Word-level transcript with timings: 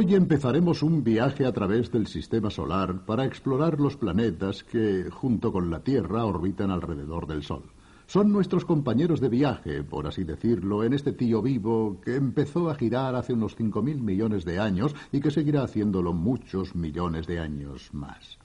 Hoy 0.00 0.14
empezaremos 0.14 0.82
un 0.82 1.04
viaje 1.04 1.44
a 1.44 1.52
través 1.52 1.92
del 1.92 2.06
sistema 2.06 2.48
solar 2.48 3.04
para 3.04 3.26
explorar 3.26 3.78
los 3.78 3.98
planetas 3.98 4.64
que, 4.64 5.10
junto 5.10 5.52
con 5.52 5.68
la 5.68 5.80
Tierra, 5.80 6.24
orbitan 6.24 6.70
alrededor 6.70 7.26
del 7.26 7.42
Sol. 7.42 7.64
Son 8.06 8.32
nuestros 8.32 8.64
compañeros 8.64 9.20
de 9.20 9.28
viaje, 9.28 9.84
por 9.84 10.06
así 10.06 10.24
decirlo, 10.24 10.84
en 10.84 10.94
este 10.94 11.12
tío 11.12 11.42
vivo 11.42 12.00
que 12.02 12.16
empezó 12.16 12.70
a 12.70 12.76
girar 12.76 13.14
hace 13.14 13.34
unos 13.34 13.54
cinco 13.56 13.82
mil 13.82 14.00
millones 14.00 14.46
de 14.46 14.58
años 14.58 14.96
y 15.12 15.20
que 15.20 15.30
seguirá 15.30 15.64
haciéndolo 15.64 16.14
muchos 16.14 16.74
millones 16.74 17.26
de 17.26 17.38
años 17.38 17.92
más. 17.92 18.38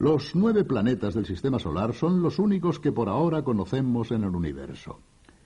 Los 0.00 0.34
nueve 0.34 0.64
planetas 0.64 1.14
del 1.14 1.24
sistema 1.24 1.60
solar 1.60 1.94
son 1.94 2.20
los 2.20 2.40
únicos 2.40 2.80
que 2.80 2.90
por 2.90 3.08
ahora 3.08 3.44
conocemos 3.44 4.10
en 4.10 4.24
el 4.24 4.34
universo. 4.34 4.98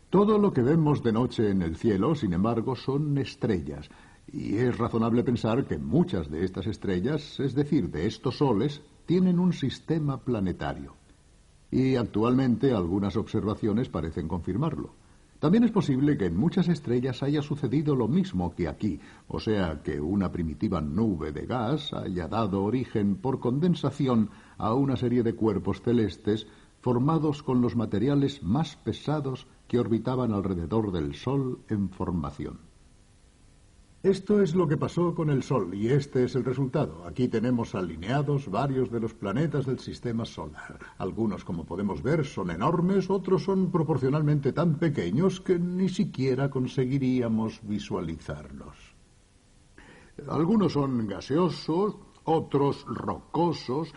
Todo 0.09 0.39
lo 0.39 0.55
que 0.55 0.63
vemos 0.63 1.03
de 1.03 1.13
noche 1.13 1.51
en 1.51 1.61
el 1.61 1.77
cielo, 1.77 2.15
sin 2.15 2.33
embargo, 2.33 2.75
son 2.75 3.19
estrellas, 3.19 3.91
y 4.33 4.57
es 4.57 4.77
razonable 4.77 5.25
pensar 5.25 5.67
que 5.67 5.79
muchas 5.79 6.31
de 6.31 6.45
estas 6.45 6.67
estrellas, 6.67 7.41
es 7.41 7.55
decir, 7.55 7.91
de 7.91 8.07
estos 8.07 8.39
soles, 8.39 8.83
tienen 9.07 9.39
un 9.39 9.53
sistema 9.53 10.19
planetario 10.19 10.95
y 11.71 11.97
actualmente 11.97 12.73
algunas 12.73 13.17
observaciones 13.17 13.89
parecen 13.89 14.29
confirmarlo. 14.29 14.95
También 15.39 15.63
es 15.63 15.71
posible 15.71 16.17
que 16.19 16.27
en 16.27 16.37
muchas 16.37 16.69
estrellas 16.69 17.23
haya 17.23 17.43
sucedido 17.43 17.95
lo 17.95 18.09
mismo 18.09 18.55
que 18.57 18.67
aquí, 18.67 18.99
o 19.29 19.39
sea, 19.39 19.83
que 19.83 20.01
una 20.01 20.33
primitiva 20.33 20.81
nube 20.81 21.31
de 21.31 21.47
gas 21.47 21.93
haya 21.93 22.27
dado 22.27 22.65
origen 22.65 23.17
por 23.17 23.39
condensación 23.39 24.31
a 24.57 24.75
una 24.75 24.97
serie 24.97 25.23
de 25.23 25.35
cuerpos 25.35 25.81
celestes 25.83 26.49
formados 26.81 27.45
con 27.45 27.61
los 27.61 27.77
materiales 27.77 28.43
más 28.43 28.77
pesados 28.77 29.47
que 29.69 29.79
orbitaban 29.79 30.33
alrededor 30.33 30.91
del 30.91 31.15
Sol 31.15 31.61
en 31.69 31.91
formación. 31.91 32.68
Esto 34.03 34.41
es 34.41 34.55
lo 34.55 34.69
que 34.69 34.77
pasó 34.77 35.13
con 35.13 35.29
el 35.29 35.43
Sol 35.43 35.75
y 35.75 35.89
este 35.89 36.23
es 36.23 36.37
el 36.37 36.45
resultado. 36.45 37.05
Aquí 37.05 37.27
tenemos 37.27 37.75
alineados 37.75 38.49
varios 38.49 38.93
de 38.93 39.01
los 39.01 39.13
planetas 39.13 39.67
del 39.67 39.81
sistema 39.81 40.25
solar. 40.25 40.79
Algunos, 40.99 41.45
como 41.45 41.65
podemos 41.65 42.01
ver, 42.01 42.25
son 42.25 42.53
enormes, 42.53 43.11
otros 43.11 43.43
son 43.43 43.73
proporcionalmente 43.73 44.53
tan 44.53 44.77
pequeños 44.77 45.41
que 45.41 45.59
ni 45.59 45.89
siquiera 45.89 46.49
conseguiríamos 46.49 47.59
visualizarlos. 47.65 48.77
Algunos 50.29 50.75
son 50.75 51.09
gaseosos, 51.09 51.97
otros 52.23 52.85
rocosos, 52.87 53.93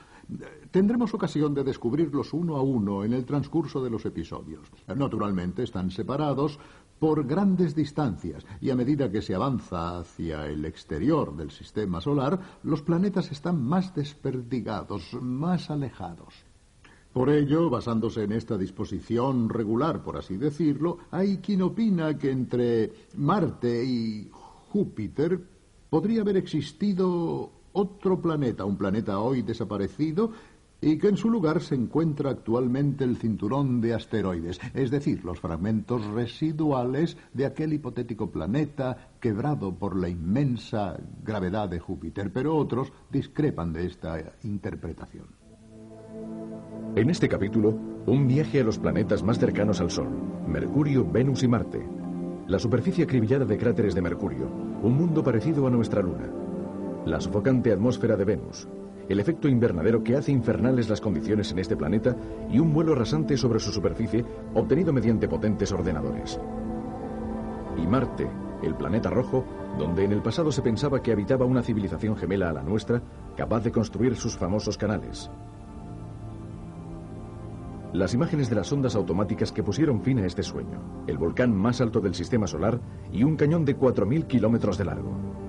Tendremos 0.72 1.14
ocasión 1.14 1.54
de 1.54 1.64
descubrirlos 1.66 2.32
uno 2.32 2.56
a 2.56 2.62
uno 2.62 3.04
en 3.04 3.12
el 3.12 3.26
transcurso 3.26 3.84
de 3.84 3.90
los 3.90 4.06
episodios. 4.06 4.72
Naturalmente 4.96 5.64
están 5.64 5.92
separados 5.92 6.58
por 7.02 7.26
grandes 7.26 7.74
distancias 7.74 8.46
y 8.62 8.70
a 8.70 8.76
medida 8.76 9.12
que 9.12 9.24
se 9.24 9.34
avanza 9.34 9.98
hacia 9.98 10.46
el 10.46 10.64
exterior 10.66 11.36
del 11.36 11.50
sistema 11.50 12.00
solar, 12.00 12.40
los 12.62 12.84
planetas 12.84 13.32
están 13.32 13.60
más 13.60 13.96
desperdigados, 13.96 15.12
más 15.20 15.72
alejados. 15.72 16.32
Por 17.12 17.32
ello, 17.32 17.72
basándose 17.72 18.26
en 18.26 18.34
esta 18.34 18.56
disposición 18.56 19.50
regular, 19.50 20.04
por 20.04 20.16
así 20.16 20.38
decirlo, 20.38 21.00
hay 21.10 21.38
quien 21.38 21.64
opina 21.64 22.20
que 22.20 22.30
entre 22.30 22.94
Marte 23.18 23.84
y 23.84 24.30
Júpiter 24.70 25.42
podría 25.90 26.22
haber 26.22 26.38
existido 26.38 27.52
otro 27.74 28.22
planeta, 28.22 28.64
un 28.64 28.78
planeta 28.78 29.20
hoy 29.20 29.42
desaparecido, 29.42 30.34
y 30.82 30.98
que 30.98 31.08
en 31.08 31.18
su 31.18 31.30
lugar 31.30 31.62
se 31.62 31.76
encuentra 31.76 32.32
actualmente 32.32 33.04
el 33.04 33.18
cinturón 33.18 33.82
de 33.82 33.94
asteroides, 33.94 34.60
es 34.74 34.90
decir, 34.90 35.24
los 35.24 35.40
fragmentos 35.40 36.06
residuales 36.08 37.18
de 37.34 37.46
aquel 37.46 37.74
hipotético 37.74 38.32
planeta 38.32 39.12
quebrado 39.20 39.76
por 39.76 39.96
la 39.96 40.10
inmensa 40.10 41.00
gravedad 41.24 41.70
de 41.70 41.80
Júpiter, 41.80 42.32
pero 42.34 42.56
otros 42.56 42.92
discrepan 43.12 43.72
de 43.72 43.86
esta 43.86 44.36
interpretación. 44.44 45.28
En 46.96 47.10
este 47.10 47.30
capítulo, 47.30 47.78
un 48.08 48.28
viaje 48.28 48.62
a 48.62 48.64
los 48.64 48.80
planetas 48.80 49.24
más 49.24 49.40
cercanos 49.40 49.80
al 49.80 49.92
Sol, 49.92 50.10
Mercurio, 50.48 51.10
Venus 51.10 51.44
y 51.44 51.48
Marte. 51.48 51.88
La 52.48 52.60
superficie 52.60 53.06
acribillada 53.06 53.46
de 53.46 53.58
cráteres 53.58 53.96
de 53.96 54.02
Mercurio, 54.02 54.50
un 54.82 54.98
mundo 54.98 55.24
parecido 55.24 55.68
a 55.68 55.70
nuestra 55.70 56.02
Luna 56.02 56.42
la 57.06 57.20
sofocante 57.20 57.72
atmósfera 57.72 58.16
de 58.16 58.26
Venus, 58.26 58.68
el 59.10 59.20
efecto 59.20 59.48
invernadero 59.48 60.04
que 60.04 60.16
hace 60.16 60.32
infernales 60.32 60.90
las 60.90 61.02
condiciones 61.02 61.52
en 61.52 61.60
este 61.60 61.76
planeta 61.76 62.16
y 62.52 62.60
un 62.60 62.74
vuelo 62.74 62.96
rasante 62.96 63.38
sobre 63.38 63.60
su 63.60 63.72
superficie 63.72 64.26
obtenido 64.54 64.94
mediante 64.94 65.28
potentes 65.28 65.72
ordenadores. 65.72 66.40
Y 67.78 67.88
Marte, 67.88 68.28
el 68.64 68.76
planeta 68.76 69.10
rojo, 69.10 69.46
donde 69.78 70.04
en 70.04 70.12
el 70.12 70.22
pasado 70.22 70.52
se 70.52 70.62
pensaba 70.62 71.02
que 71.02 71.12
habitaba 71.12 71.46
una 71.46 71.64
civilización 71.64 72.16
gemela 72.16 72.50
a 72.50 72.54
la 72.54 72.64
nuestra, 72.64 73.02
capaz 73.36 73.64
de 73.64 73.72
construir 73.72 74.16
sus 74.16 74.38
famosos 74.38 74.78
canales. 74.78 75.30
Las 77.94 78.14
imágenes 78.14 78.50
de 78.50 78.56
las 78.56 78.72
ondas 78.72 78.96
automáticas 78.96 79.52
que 79.52 79.64
pusieron 79.64 80.02
fin 80.02 80.20
a 80.20 80.26
este 80.26 80.44
sueño, 80.44 81.04
el 81.08 81.18
volcán 81.18 81.54
más 81.54 81.82
alto 81.82 82.00
del 82.00 82.16
sistema 82.16 82.48
solar 82.48 82.80
y 83.12 83.24
un 83.24 83.36
cañón 83.36 83.66
de 83.66 83.78
4.000 83.78 84.28
kilómetros 84.28 84.78
de 84.78 84.86
largo. 84.86 85.41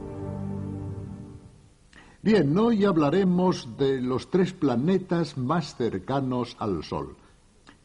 Bien, 2.24 2.56
hoy 2.56 2.84
hablaremos 2.84 3.76
de 3.76 4.00
los 4.00 4.30
tres 4.30 4.52
planetas 4.52 5.36
más 5.36 5.74
cercanos 5.74 6.56
al 6.60 6.84
Sol. 6.84 7.16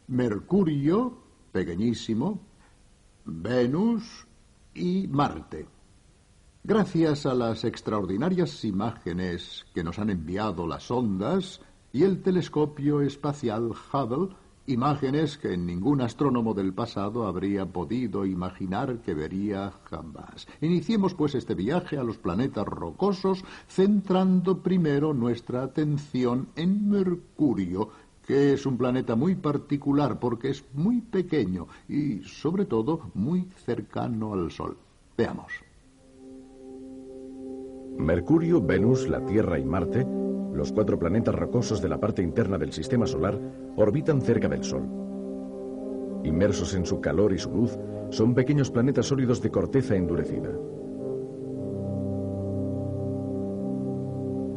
Mercurio, 0.10 1.18
pequeñísimo, 1.52 2.40
Venus 3.26 4.28
y 4.76 5.08
Marte. 5.08 5.66
Gracias 6.64 7.26
a 7.26 7.34
las 7.34 7.64
extraordinarias 7.64 8.64
imágenes 8.64 9.66
que 9.74 9.84
nos 9.84 9.98
han 9.98 10.12
enviado 10.12 10.68
las 10.68 10.92
ondas 10.92 11.60
y 11.92 12.04
el 12.04 12.22
telescopio 12.22 13.02
espacial 13.02 13.72
Hubble, 13.92 14.36
Imágenes 14.70 15.38
que 15.38 15.56
ningún 15.56 16.02
astrónomo 16.02 16.54
del 16.54 16.74
pasado 16.74 17.26
habría 17.26 17.66
podido 17.66 18.26
imaginar 18.26 18.98
que 18.98 19.14
vería 19.14 19.72
jamás. 19.86 20.46
Iniciemos 20.60 21.14
pues 21.14 21.36
este 21.36 21.56
viaje 21.56 21.98
a 21.98 22.04
los 22.04 22.18
planetas 22.18 22.66
rocosos, 22.66 23.46
centrando 23.70 24.62
primero 24.62 25.14
nuestra 25.14 25.64
atención 25.64 26.50
en 26.58 26.90
Mercurio, 26.90 27.92
que 28.26 28.52
es 28.52 28.66
un 28.66 28.78
planeta 28.78 29.16
muy 29.16 29.36
particular 29.36 30.20
porque 30.20 30.50
es 30.50 30.66
muy 30.74 31.00
pequeño 31.00 31.68
y, 31.88 32.20
sobre 32.24 32.66
todo, 32.66 33.10
muy 33.14 33.48
cercano 33.66 34.34
al 34.34 34.52
Sol. 34.52 34.76
Veamos. 35.18 35.54
Mercurio, 37.98 38.62
Venus, 38.62 39.08
la 39.08 39.26
Tierra 39.26 39.58
y 39.58 39.64
Marte 39.64 40.06
los 40.58 40.72
cuatro 40.72 40.98
planetas 40.98 41.36
rocosos 41.36 41.82
de 41.82 41.88
la 41.88 42.00
parte 42.00 42.24
interna 42.24 42.58
del 42.58 42.74
sistema 42.74 43.06
solar 43.06 43.40
orbitan 43.78 44.22
cerca 44.22 44.50
del 44.50 44.64
Sol. 44.64 44.84
Inmersos 46.24 46.74
en 46.74 46.86
su 46.86 47.00
calor 47.00 47.32
y 47.32 47.38
su 47.38 47.52
luz, 47.52 47.78
son 48.10 48.34
pequeños 48.34 48.72
planetas 48.72 49.06
sólidos 49.06 49.42
de 49.42 49.52
corteza 49.52 49.96
endurecida. 49.96 50.50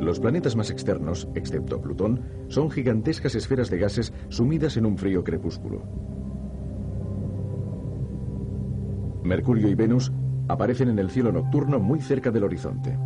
Los 0.00 0.18
planetas 0.18 0.56
más 0.56 0.70
externos, 0.70 1.28
excepto 1.34 1.80
Plutón, 1.80 2.22
son 2.48 2.70
gigantescas 2.70 3.34
esferas 3.34 3.68
de 3.68 3.78
gases 3.78 4.12
sumidas 4.30 4.78
en 4.78 4.86
un 4.86 4.96
frío 4.96 5.22
crepúsculo. 5.22 5.82
Mercurio 9.22 9.68
y 9.68 9.74
Venus 9.74 10.10
aparecen 10.48 10.88
en 10.88 10.98
el 10.98 11.10
cielo 11.10 11.30
nocturno 11.30 11.78
muy 11.78 12.00
cerca 12.00 12.30
del 12.30 12.44
horizonte. 12.44 12.98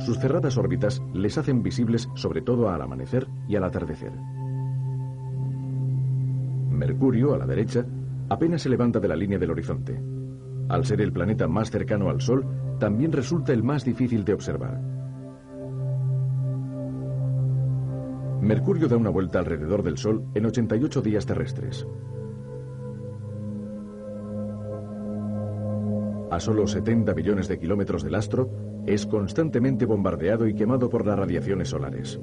Sus 0.00 0.18
cerradas 0.18 0.58
órbitas 0.58 1.00
les 1.14 1.38
hacen 1.38 1.62
visibles 1.62 2.10
sobre 2.14 2.42
todo 2.42 2.68
al 2.68 2.82
amanecer 2.82 3.26
y 3.48 3.56
al 3.56 3.64
atardecer. 3.64 4.12
Mercurio, 6.76 7.34
a 7.34 7.38
la 7.38 7.46
derecha, 7.46 7.84
apenas 8.28 8.62
se 8.62 8.68
levanta 8.68 9.00
de 9.00 9.08
la 9.08 9.16
línea 9.16 9.38
del 9.38 9.50
horizonte. 9.50 10.00
Al 10.68 10.84
ser 10.84 11.00
el 11.00 11.12
planeta 11.12 11.48
más 11.48 11.70
cercano 11.70 12.10
al 12.10 12.20
Sol, 12.20 12.44
también 12.78 13.12
resulta 13.12 13.52
el 13.52 13.62
más 13.62 13.84
difícil 13.84 14.24
de 14.24 14.34
observar. 14.34 14.80
Mercurio 18.40 18.86
da 18.86 18.96
una 18.96 19.10
vuelta 19.10 19.38
alrededor 19.38 19.82
del 19.82 19.96
Sol 19.96 20.24
en 20.34 20.46
88 20.46 21.02
días 21.02 21.26
terrestres. 21.26 21.86
A 26.30 26.40
solo 26.40 26.66
70 26.66 27.12
billones 27.14 27.48
de 27.48 27.58
kilómetros 27.58 28.02
del 28.02 28.14
astro, 28.14 28.50
es 28.86 29.06
constantemente 29.06 29.86
bombardeado 29.86 30.46
y 30.46 30.54
quemado 30.54 30.90
por 30.90 31.06
las 31.06 31.18
radiaciones 31.18 31.68
solares. 31.68 32.20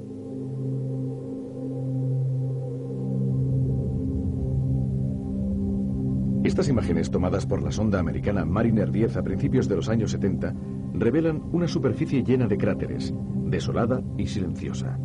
Estas 6.54 6.68
imágenes 6.68 7.10
tomadas 7.10 7.46
por 7.46 7.64
la 7.64 7.72
sonda 7.72 7.98
americana 7.98 8.44
Mariner 8.44 8.92
10 8.92 9.16
a 9.16 9.24
principios 9.24 9.68
de 9.68 9.74
los 9.74 9.88
años 9.88 10.12
70 10.12 10.54
revelan 10.92 11.42
una 11.50 11.66
superficie 11.66 12.22
llena 12.22 12.46
de 12.46 12.56
cráteres, 12.56 13.12
desolada 13.46 14.04
y 14.16 14.28
silenciosa. 14.28 14.96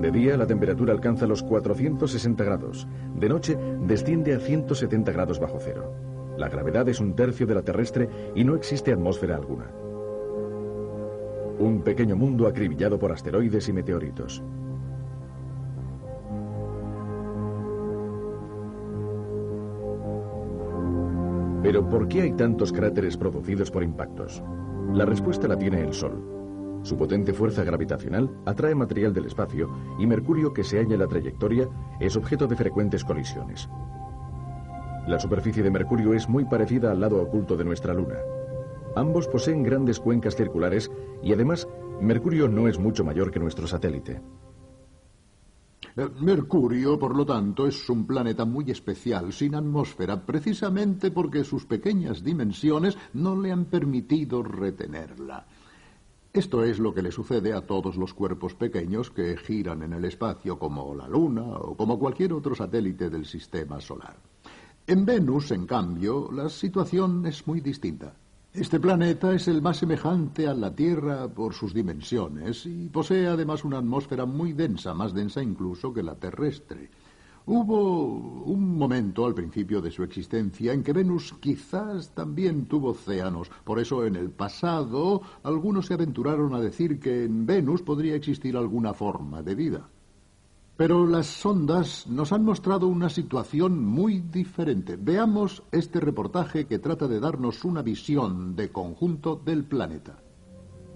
De 0.00 0.10
día 0.10 0.36
la 0.36 0.48
temperatura 0.48 0.92
alcanza 0.92 1.28
los 1.28 1.44
460 1.44 2.42
grados, 2.42 2.88
de 3.14 3.28
noche 3.28 3.56
desciende 3.86 4.34
a 4.34 4.40
170 4.40 5.12
grados 5.12 5.38
bajo 5.38 5.58
cero. 5.60 5.94
La 6.36 6.48
gravedad 6.48 6.88
es 6.88 6.98
un 6.98 7.14
tercio 7.14 7.46
de 7.46 7.54
la 7.54 7.62
terrestre 7.62 8.08
y 8.34 8.42
no 8.42 8.56
existe 8.56 8.92
atmósfera 8.92 9.36
alguna. 9.36 9.70
Un 11.60 11.82
pequeño 11.84 12.16
mundo 12.16 12.48
acribillado 12.48 12.98
por 12.98 13.12
asteroides 13.12 13.68
y 13.68 13.72
meteoritos. 13.72 14.42
Pero 21.62 21.88
¿por 21.88 22.08
qué 22.08 22.22
hay 22.22 22.32
tantos 22.32 22.72
cráteres 22.72 23.16
producidos 23.16 23.70
por 23.70 23.82
impactos? 23.82 24.42
La 24.92 25.04
respuesta 25.04 25.48
la 25.48 25.58
tiene 25.58 25.80
el 25.82 25.92
Sol. 25.92 26.80
Su 26.82 26.96
potente 26.96 27.32
fuerza 27.32 27.64
gravitacional 27.64 28.30
atrae 28.46 28.74
material 28.74 29.12
del 29.12 29.26
espacio 29.26 29.68
y 29.98 30.06
Mercurio 30.06 30.52
que 30.52 30.62
se 30.62 30.78
halla 30.78 30.94
en 30.94 31.00
la 31.00 31.08
trayectoria 31.08 31.68
es 31.98 32.16
objeto 32.16 32.46
de 32.46 32.56
frecuentes 32.56 33.04
colisiones. 33.04 33.68
La 35.08 35.18
superficie 35.18 35.62
de 35.62 35.70
Mercurio 35.70 36.14
es 36.14 36.28
muy 36.28 36.44
parecida 36.44 36.92
al 36.92 37.00
lado 37.00 37.20
oculto 37.20 37.56
de 37.56 37.64
nuestra 37.64 37.92
Luna. 37.92 38.18
Ambos 38.94 39.26
poseen 39.26 39.62
grandes 39.62 39.98
cuencas 39.98 40.36
circulares 40.36 40.90
y 41.22 41.32
además 41.32 41.66
Mercurio 42.00 42.48
no 42.48 42.68
es 42.68 42.78
mucho 42.78 43.04
mayor 43.04 43.30
que 43.32 43.40
nuestro 43.40 43.66
satélite. 43.66 44.20
Mercurio, 46.20 46.96
por 46.96 47.16
lo 47.16 47.26
tanto, 47.26 47.66
es 47.66 47.90
un 47.90 48.06
planeta 48.06 48.44
muy 48.44 48.70
especial, 48.70 49.32
sin 49.32 49.56
atmósfera, 49.56 50.24
precisamente 50.24 51.10
porque 51.10 51.42
sus 51.42 51.66
pequeñas 51.66 52.22
dimensiones 52.22 52.96
no 53.14 53.40
le 53.40 53.50
han 53.50 53.64
permitido 53.64 54.44
retenerla. 54.44 55.44
Esto 56.32 56.62
es 56.62 56.78
lo 56.78 56.94
que 56.94 57.02
le 57.02 57.10
sucede 57.10 57.52
a 57.52 57.66
todos 57.66 57.96
los 57.96 58.14
cuerpos 58.14 58.54
pequeños 58.54 59.10
que 59.10 59.36
giran 59.38 59.82
en 59.82 59.92
el 59.92 60.04
espacio 60.04 60.56
como 60.56 60.94
la 60.94 61.08
Luna 61.08 61.42
o 61.42 61.76
como 61.76 61.98
cualquier 61.98 62.32
otro 62.32 62.54
satélite 62.54 63.10
del 63.10 63.26
sistema 63.26 63.80
solar. 63.80 64.16
En 64.86 65.04
Venus, 65.04 65.50
en 65.50 65.66
cambio, 65.66 66.30
la 66.30 66.48
situación 66.48 67.26
es 67.26 67.44
muy 67.48 67.60
distinta. 67.60 68.14
Este 68.60 68.80
planeta 68.80 69.32
es 69.32 69.46
el 69.46 69.62
más 69.62 69.76
semejante 69.76 70.48
a 70.48 70.52
la 70.52 70.74
Tierra 70.74 71.28
por 71.28 71.54
sus 71.54 71.72
dimensiones 71.72 72.66
y 72.66 72.88
posee 72.88 73.28
además 73.28 73.64
una 73.64 73.78
atmósfera 73.78 74.26
muy 74.26 74.52
densa, 74.52 74.94
más 74.94 75.14
densa 75.14 75.40
incluso 75.40 75.94
que 75.94 76.02
la 76.02 76.16
terrestre. 76.16 76.90
Hubo 77.46 78.42
un 78.44 78.76
momento 78.76 79.24
al 79.24 79.34
principio 79.34 79.80
de 79.80 79.92
su 79.92 80.02
existencia 80.02 80.72
en 80.72 80.82
que 80.82 80.92
Venus 80.92 81.36
quizás 81.38 82.10
también 82.16 82.66
tuvo 82.66 82.90
océanos. 82.90 83.48
Por 83.62 83.78
eso 83.78 84.04
en 84.04 84.16
el 84.16 84.30
pasado 84.30 85.22
algunos 85.44 85.86
se 85.86 85.94
aventuraron 85.94 86.52
a 86.52 86.60
decir 86.60 86.98
que 86.98 87.26
en 87.26 87.46
Venus 87.46 87.82
podría 87.82 88.16
existir 88.16 88.56
alguna 88.56 88.92
forma 88.92 89.40
de 89.40 89.54
vida. 89.54 89.88
Pero 90.78 91.08
las 91.08 91.26
sondas 91.26 92.06
nos 92.06 92.32
han 92.32 92.44
mostrado 92.44 92.86
una 92.86 93.08
situación 93.08 93.84
muy 93.84 94.20
diferente. 94.20 94.96
Veamos 94.96 95.64
este 95.72 95.98
reportaje 95.98 96.66
que 96.66 96.78
trata 96.78 97.08
de 97.08 97.18
darnos 97.18 97.64
una 97.64 97.82
visión 97.82 98.54
de 98.54 98.70
conjunto 98.70 99.34
del 99.44 99.64
planeta. 99.64 100.22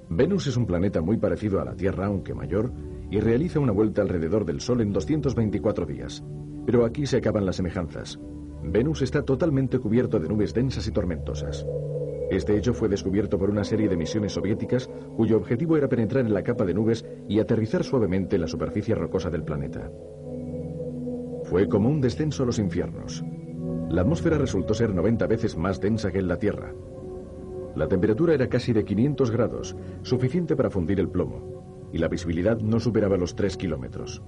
Venus 0.08 0.46
es 0.46 0.56
un 0.56 0.66
planeta 0.66 1.00
muy 1.00 1.16
parecido 1.16 1.60
a 1.60 1.64
la 1.64 1.74
Tierra, 1.74 2.06
aunque 2.06 2.32
mayor, 2.32 2.72
y 3.10 3.18
realiza 3.18 3.58
una 3.58 3.72
vuelta 3.72 4.02
alrededor 4.02 4.44
del 4.44 4.60
Sol 4.60 4.82
en 4.82 4.92
224 4.92 5.84
días. 5.84 6.22
Pero 6.64 6.84
aquí 6.84 7.04
se 7.04 7.16
acaban 7.16 7.44
las 7.44 7.56
semejanzas. 7.56 8.20
Venus 8.62 9.02
está 9.02 9.24
totalmente 9.24 9.80
cubierto 9.80 10.20
de 10.20 10.28
nubes 10.28 10.54
densas 10.54 10.86
y 10.86 10.92
tormentosas. 10.92 11.66
Este 12.32 12.56
hecho 12.56 12.72
fue 12.72 12.88
descubierto 12.88 13.38
por 13.38 13.50
una 13.50 13.62
serie 13.62 13.90
de 13.90 13.96
misiones 13.96 14.32
soviéticas 14.32 14.88
cuyo 15.18 15.36
objetivo 15.36 15.76
era 15.76 15.90
penetrar 15.90 16.24
en 16.24 16.32
la 16.32 16.42
capa 16.42 16.64
de 16.64 16.72
nubes 16.72 17.04
y 17.28 17.40
aterrizar 17.40 17.84
suavemente 17.84 18.36
en 18.36 18.40
la 18.40 18.48
superficie 18.48 18.94
rocosa 18.94 19.28
del 19.28 19.44
planeta. 19.44 19.90
Fue 21.44 21.68
como 21.68 21.90
un 21.90 22.00
descenso 22.00 22.44
a 22.44 22.46
los 22.46 22.58
infiernos. 22.58 23.22
La 23.90 24.00
atmósfera 24.00 24.38
resultó 24.38 24.72
ser 24.72 24.94
90 24.94 25.26
veces 25.26 25.58
más 25.58 25.78
densa 25.78 26.10
que 26.10 26.20
en 26.20 26.28
la 26.28 26.38
Tierra. 26.38 26.72
La 27.76 27.86
temperatura 27.86 28.32
era 28.32 28.48
casi 28.48 28.72
de 28.72 28.86
500 28.86 29.30
grados, 29.30 29.76
suficiente 30.00 30.56
para 30.56 30.70
fundir 30.70 31.00
el 31.00 31.10
plomo, 31.10 31.90
y 31.92 31.98
la 31.98 32.08
visibilidad 32.08 32.58
no 32.58 32.80
superaba 32.80 33.18
los 33.18 33.36
3 33.36 33.58
kilómetros. 33.58 34.22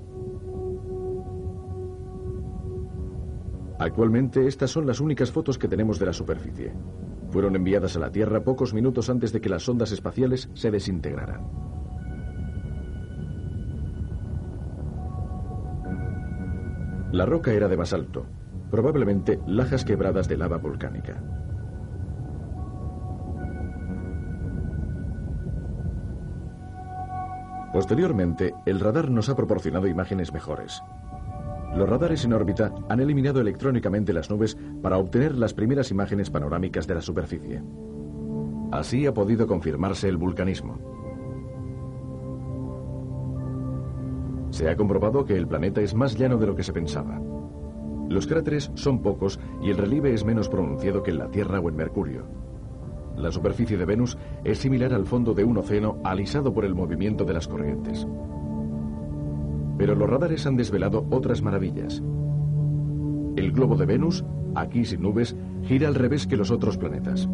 Actualmente 3.78 4.46
estas 4.46 4.70
son 4.70 4.86
las 4.86 5.00
únicas 5.00 5.32
fotos 5.32 5.56
que 5.56 5.68
tenemos 5.68 5.98
de 5.98 6.06
la 6.06 6.12
superficie 6.12 6.74
fueron 7.34 7.56
enviadas 7.56 7.96
a 7.96 7.98
la 7.98 8.12
Tierra 8.12 8.44
pocos 8.44 8.72
minutos 8.72 9.10
antes 9.10 9.32
de 9.32 9.40
que 9.40 9.48
las 9.48 9.64
sondas 9.64 9.90
espaciales 9.90 10.48
se 10.54 10.70
desintegraran. 10.70 11.50
La 17.10 17.26
roca 17.26 17.52
era 17.52 17.66
de 17.66 17.74
basalto, 17.74 18.26
probablemente 18.70 19.40
lajas 19.48 19.84
quebradas 19.84 20.28
de 20.28 20.36
lava 20.36 20.58
volcánica. 20.58 21.20
Posteriormente, 27.72 28.54
el 28.64 28.78
radar 28.78 29.10
nos 29.10 29.28
ha 29.28 29.34
proporcionado 29.34 29.88
imágenes 29.88 30.32
mejores. 30.32 30.80
Los 31.76 31.88
radares 31.88 32.24
en 32.24 32.32
órbita 32.32 32.72
han 32.88 33.00
eliminado 33.00 33.40
electrónicamente 33.40 34.12
las 34.12 34.30
nubes 34.30 34.56
para 34.80 34.98
obtener 34.98 35.34
las 35.34 35.54
primeras 35.54 35.90
imágenes 35.90 36.30
panorámicas 36.30 36.86
de 36.86 36.94
la 36.94 37.00
superficie. 37.00 37.62
Así 38.70 39.06
ha 39.06 39.14
podido 39.14 39.46
confirmarse 39.46 40.08
el 40.08 40.16
vulcanismo. 40.16 40.78
Se 44.50 44.68
ha 44.68 44.76
comprobado 44.76 45.24
que 45.24 45.36
el 45.36 45.48
planeta 45.48 45.80
es 45.80 45.94
más 45.94 46.16
llano 46.16 46.38
de 46.38 46.46
lo 46.46 46.54
que 46.54 46.62
se 46.62 46.72
pensaba. 46.72 47.20
Los 48.08 48.28
cráteres 48.28 48.70
son 48.74 49.02
pocos 49.02 49.40
y 49.60 49.70
el 49.70 49.76
relieve 49.76 50.14
es 50.14 50.24
menos 50.24 50.48
pronunciado 50.48 51.02
que 51.02 51.10
en 51.10 51.18
la 51.18 51.30
Tierra 51.30 51.58
o 51.58 51.68
en 51.68 51.74
Mercurio. 51.74 52.24
La 53.16 53.32
superficie 53.32 53.76
de 53.76 53.84
Venus 53.84 54.16
es 54.44 54.58
similar 54.58 54.92
al 54.92 55.06
fondo 55.06 55.34
de 55.34 55.42
un 55.42 55.58
océano 55.58 55.98
alisado 56.04 56.52
por 56.52 56.64
el 56.64 56.74
movimiento 56.74 57.24
de 57.24 57.32
las 57.32 57.48
corrientes. 57.48 58.06
Pero 59.76 59.94
los 59.94 60.08
radares 60.08 60.46
han 60.46 60.56
desvelado 60.56 61.06
otras 61.10 61.42
maravillas. 61.42 62.02
El 63.36 63.52
globo 63.52 63.76
de 63.76 63.86
Venus, 63.86 64.24
aquí 64.54 64.84
sin 64.84 65.02
nubes, 65.02 65.36
gira 65.64 65.88
al 65.88 65.94
revés 65.94 66.26
que 66.26 66.36
los 66.36 66.50
otros 66.50 66.78
planetas. 66.78 67.28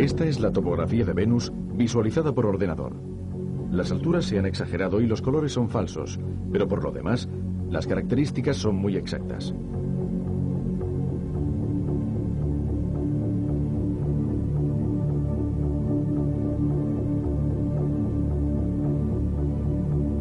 Esta 0.00 0.24
es 0.24 0.40
la 0.40 0.50
topografía 0.50 1.04
de 1.04 1.12
Venus 1.12 1.52
visualizada 1.74 2.34
por 2.34 2.46
ordenador. 2.46 2.96
Las 3.70 3.92
alturas 3.92 4.24
se 4.24 4.38
han 4.38 4.46
exagerado 4.46 5.02
y 5.02 5.06
los 5.06 5.20
colores 5.20 5.52
son 5.52 5.68
falsos, 5.68 6.18
pero 6.50 6.66
por 6.66 6.82
lo 6.82 6.90
demás, 6.90 7.28
las 7.68 7.86
características 7.86 8.56
son 8.56 8.76
muy 8.76 8.96
exactas. 8.96 9.54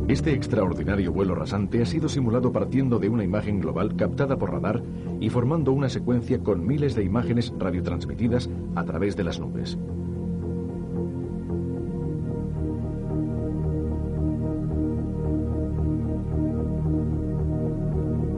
Este 0.09 0.33
extraordinario 0.33 1.13
vuelo 1.13 1.35
rasante 1.35 1.83
ha 1.83 1.85
sido 1.85 2.09
simulado 2.09 2.51
partiendo 2.51 2.97
de 2.97 3.09
una 3.09 3.23
imagen 3.23 3.59
global 3.59 3.95
captada 3.95 4.39
por 4.39 4.51
radar 4.51 4.81
y 5.19 5.29
formando 5.29 5.71
una 5.71 5.87
secuencia 5.87 6.39
con 6.39 6.65
miles 6.65 6.95
de 6.95 7.03
imágenes 7.03 7.53
radiotransmitidas 7.55 8.49
a 8.73 8.83
través 8.85 9.15
de 9.15 9.23
las 9.23 9.39
nubes. 9.39 9.77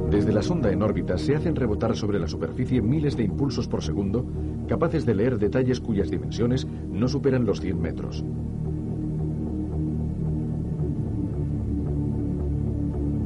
Desde 0.10 0.34
la 0.34 0.42
sonda 0.42 0.74
en 0.74 0.84
órbita 0.84 1.18
se 1.18 1.38
hacen 1.38 1.56
rebotar 1.56 1.96
sobre 1.96 2.20
la 2.20 2.28
superficie 2.28 2.82
miles 2.82 3.16
de 3.16 3.24
impulsos 3.24 3.70
por 3.70 3.82
segundo, 3.82 4.26
capaces 4.68 5.06
de 5.06 5.16
leer 5.16 5.40
detalles 5.40 5.80
cuyas 5.80 6.12
dimensiones 6.12 6.68
no 6.92 7.08
superan 7.08 7.46
los 7.46 7.62
100 7.62 7.82
metros. 7.82 8.26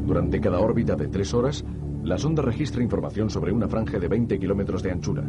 Durante 0.06 0.40
cada 0.40 0.60
órbita 0.60 0.96
de 0.96 1.08
tres 1.08 1.34
horas, 1.34 1.66
la 2.04 2.20
sonda 2.20 2.44
registra 2.44 2.84
información 2.84 3.32
sobre 3.32 3.52
una 3.52 3.68
franja 3.68 3.98
de 3.98 4.08
20 4.08 4.38
kilómetros 4.38 4.84
de 4.84 4.92
anchura. 4.92 5.24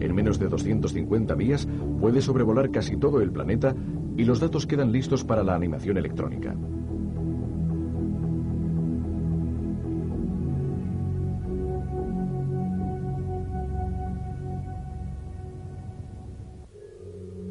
En 0.00 0.14
menos 0.14 0.38
de 0.38 0.48
250 0.48 1.34
días 1.34 1.66
puede 2.00 2.22
sobrevolar 2.22 2.70
casi 2.70 2.96
todo 2.96 3.20
el 3.20 3.32
planeta 3.32 3.74
y 4.16 4.24
los 4.24 4.38
datos 4.38 4.66
quedan 4.66 4.92
listos 4.92 5.24
para 5.24 5.42
la 5.42 5.56
animación 5.56 5.96
electrónica. 5.96 6.54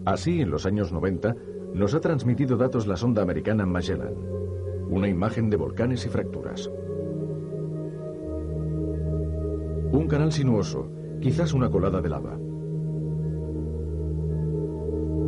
Así, 0.06 0.42
en 0.42 0.50
los 0.50 0.66
años 0.66 0.94
90, 0.94 1.36
nos 1.74 1.94
ha 1.94 2.00
transmitido 2.00 2.56
datos 2.56 2.88
la 2.88 2.96
sonda 2.96 3.22
americana 3.22 3.66
Magellan 3.66 4.14
una 4.94 5.10
imagen 5.10 5.50
de 5.50 5.58
volcanes 5.58 6.06
y 6.06 6.10
fracturas. 6.10 6.70
Un 9.92 10.08
canal 10.08 10.32
sinuoso, 10.32 10.88
quizás 11.20 11.52
una 11.54 11.72
colada 11.72 12.00
de 12.00 12.10
lava. 12.10 12.38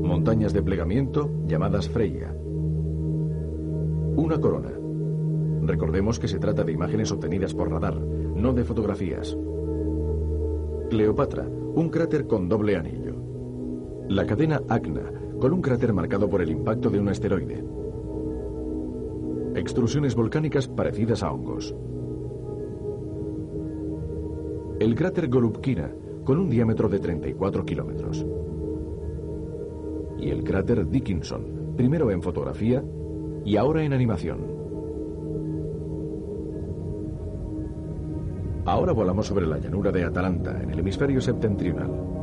Montañas 0.04 0.54
de 0.54 0.62
plegamiento 0.62 1.32
llamadas 1.48 1.90
Freya. 1.90 2.32
Una 4.16 4.40
corona. 4.40 4.72
Recordemos 5.64 6.20
que 6.20 6.28
se 6.28 6.38
trata 6.38 6.64
de 6.64 6.72
imágenes 6.72 7.12
obtenidas 7.12 7.56
por 7.56 7.72
radar, 7.72 8.00
no 8.00 8.54
de 8.54 8.64
fotografías. 8.64 9.36
Cleopatra, 10.92 11.48
un 11.48 11.90
cráter 11.90 12.28
con 12.28 12.48
doble 12.48 12.76
anillo. 12.76 13.16
La 14.10 14.28
cadena 14.28 14.62
Acna, 14.70 15.12
con 15.40 15.54
un 15.54 15.62
cráter 15.64 15.92
marcado 15.92 16.30
por 16.30 16.44
el 16.44 16.52
impacto 16.52 16.92
de 16.92 17.00
un 17.00 17.10
asteroide. 17.10 17.85
Extrusiones 19.56 20.16
volcánicas 20.16 20.68
parecidas 20.68 21.24
a 21.24 21.32
hongos. 21.32 21.74
El 24.82 24.96
cráter 24.96 25.30
Golubkina, 25.30 25.90
con 26.26 26.40
un 26.40 26.50
diámetro 26.50 26.90
de 26.90 27.00
34 27.00 27.66
kilómetros. 27.66 28.26
Y 30.20 30.30
el 30.30 30.44
cráter 30.44 30.86
Dickinson, 30.90 31.74
primero 31.78 32.12
en 32.12 32.22
fotografía 32.22 32.84
y 33.46 33.56
ahora 33.56 33.84
en 33.84 33.94
animación. 33.94 34.46
Ahora 38.66 38.92
volamos 38.92 39.26
sobre 39.26 39.48
la 39.48 39.58
llanura 39.58 39.90
de 39.90 40.04
Atalanta, 40.04 40.62
en 40.62 40.72
el 40.72 40.80
hemisferio 40.80 41.22
septentrional. 41.22 42.15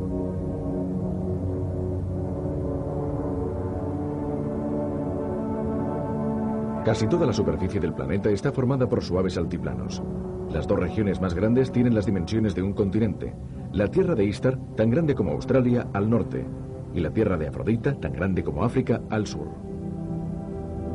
Casi 6.85 7.07
toda 7.07 7.25
la 7.25 7.31
superficie 7.31 7.79
del 7.79 7.93
planeta 7.93 8.29
está 8.29 8.51
formada 8.51 8.89
por 8.89 9.01
suaves 9.01 9.37
altiplanos. 9.37 10.03
Las 10.51 10.67
dos 10.67 10.77
regiones 10.77 11.21
más 11.21 11.33
grandes 11.33 11.71
tienen 11.71 11.95
las 11.95 12.05
dimensiones 12.05 12.55
de 12.55 12.61
un 12.61 12.73
continente. 12.73 13.33
La 13.71 13.87
tierra 13.87 14.15
de 14.15 14.25
Istar, 14.25 14.59
tan 14.75 14.89
grande 14.89 15.15
como 15.15 15.31
Australia, 15.31 15.87
al 15.93 16.09
norte, 16.09 16.45
y 16.93 16.99
la 16.99 17.09
tierra 17.09 17.37
de 17.37 17.47
Afrodita, 17.47 17.93
tan 17.95 18.11
grande 18.11 18.43
como 18.43 18.65
África, 18.65 19.01
al 19.09 19.25
sur. 19.25 19.47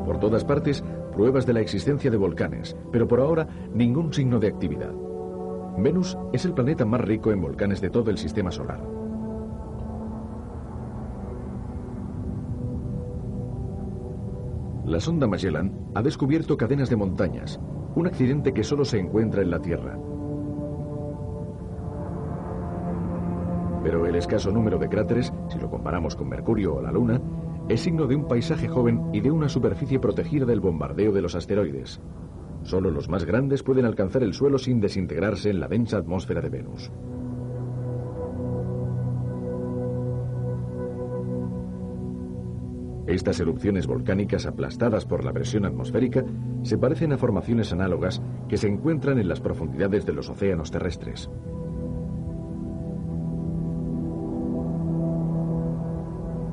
Por 0.04 0.21
todas 0.21 0.45
partes, 0.45 0.85
pruebas 1.12 1.47
de 1.47 1.54
la 1.54 1.61
existencia 1.61 2.11
de 2.11 2.18
volcanes, 2.18 2.76
pero 2.92 3.09
por 3.09 3.21
ahora 3.21 3.49
ningún 3.73 4.12
signo 4.12 4.38
de 4.38 4.49
actividad. 4.49 4.92
Venus 5.78 6.18
es 6.35 6.45
el 6.45 6.52
planeta 6.52 6.85
más 6.85 7.00
rico 7.00 7.33
en 7.33 7.40
volcanes 7.40 7.80
de 7.80 7.88
todo 7.88 8.11
el 8.11 8.18
sistema 8.18 8.50
solar. 8.50 8.97
La 14.88 15.00
sonda 15.00 15.26
Magellan 15.26 15.90
ha 15.95 16.00
descubierto 16.00 16.57
cadenas 16.57 16.88
de 16.88 16.97
montañas, 16.97 17.61
un 17.95 18.07
accidente 18.07 18.54
que 18.54 18.64
solo 18.64 18.87
se 18.87 18.99
encuentra 18.99 19.42
en 19.42 19.50
la 19.50 19.61
Tierra. 19.61 19.99
Pero 23.85 24.07
el 24.07 24.14
escaso 24.14 24.50
número 24.50 24.78
de 24.78 24.88
cráteres, 24.88 25.30
si 25.50 25.59
lo 25.59 25.68
comparamos 25.68 26.16
con 26.16 26.30
Mercurio 26.30 26.76
o 26.76 26.80
la 26.80 26.90
Luna, 26.90 27.21
es 27.68 27.83
signo 27.83 28.07
de 28.07 28.16
un 28.16 28.26
paisaje 28.26 28.66
joven 28.66 29.11
y 29.12 29.21
de 29.21 29.30
una 29.30 29.50
superficie 29.50 30.00
protegida 30.00 30.47
del 30.47 30.61
bombardeo 30.61 31.12
de 31.12 31.21
los 31.21 31.35
asteroides. 31.35 32.00
Solo 32.62 32.90
los 32.90 33.11
más 33.11 33.26
grandes 33.26 33.62
pueden 33.62 33.85
alcanzar 33.85 34.23
el 34.23 34.33
suelo 34.33 34.57
sin 34.57 34.80
desintegrarse 34.80 35.50
en 35.50 35.61
la 35.61 35.68
densa 35.68 35.99
atmósfera 35.99 36.40
de 36.40 36.49
Venus. 36.49 36.90
Estas 43.08 43.40
erupciones 43.40 43.86
volcánicas 43.86 44.44
aplastadas 44.46 45.06
por 45.06 45.24
la 45.24 45.32
presión 45.32 45.64
atmosférica 45.64 46.24
se 46.62 46.76
parecen 46.76 47.12
a 47.12 47.18
formaciones 47.18 47.72
análogas 47.72 48.20
que 48.48 48.58
se 48.58 48.68
encuentran 48.68 49.18
en 49.18 49.28
las 49.28 49.40
profundidades 49.40 50.04
de 50.04 50.12
los 50.12 50.28
océanos 50.28 50.70
terrestres. 50.70 51.30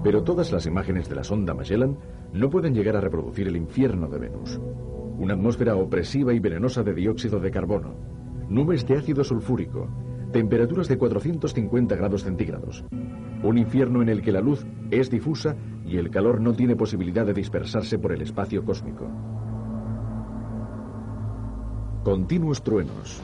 Pero 0.01 0.23
todas 0.23 0.51
las 0.51 0.65
imágenes 0.65 1.09
de 1.09 1.15
la 1.15 1.23
sonda 1.23 1.53
Magellan 1.53 1.97
no 2.31 2.49
pueden 2.49 2.73
llegar 2.73 2.95
a 2.95 3.01
reproducir 3.01 3.47
el 3.47 3.57
infierno 3.57 4.07
de 4.07 4.19
Venus 4.19 4.59
una 5.17 5.33
atmósfera 5.33 5.75
opresiva 5.75 6.33
y 6.33 6.39
venenosa 6.39 6.83
de 6.83 6.93
dióxido 6.93 7.39
de 7.39 7.51
carbono, 7.51 7.95
nubes 8.49 8.85
de 8.85 8.97
ácido 8.97 9.23
sulfúrico, 9.23 9.87
temperaturas 10.31 10.87
de 10.87 10.97
450 10.97 11.95
grados 11.95 12.23
centígrados, 12.23 12.83
un 13.47 13.57
infierno 13.57 14.01
en 14.01 14.09
el 14.09 14.21
que 14.21 14.31
la 14.31 14.41
luz 14.41 14.65
es 14.91 15.09
difusa 15.09 15.55
y 15.85 15.97
el 15.97 16.09
calor 16.09 16.41
no 16.41 16.53
tiene 16.53 16.75
posibilidad 16.75 17.25
de 17.25 17.33
dispersarse 17.33 17.99
por 17.99 18.11
el 18.11 18.21
espacio 18.21 18.63
cósmico. 18.63 19.07
Continuos 22.03 22.61
truenos. 22.63 23.21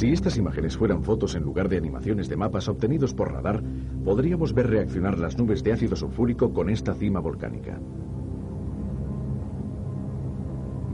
Si 0.00 0.10
estas 0.10 0.38
imágenes 0.38 0.78
fueran 0.78 1.02
fotos 1.02 1.34
en 1.34 1.42
lugar 1.42 1.68
de 1.68 1.76
animaciones 1.76 2.26
de 2.30 2.34
mapas 2.34 2.70
obtenidos 2.70 3.12
por 3.12 3.32
radar, 3.32 3.62
podríamos 4.02 4.54
ver 4.54 4.68
reaccionar 4.68 5.18
las 5.18 5.36
nubes 5.36 5.62
de 5.62 5.74
ácido 5.74 5.94
sulfúrico 5.94 6.54
con 6.54 6.70
esta 6.70 6.94
cima 6.94 7.20
volcánica. 7.20 7.78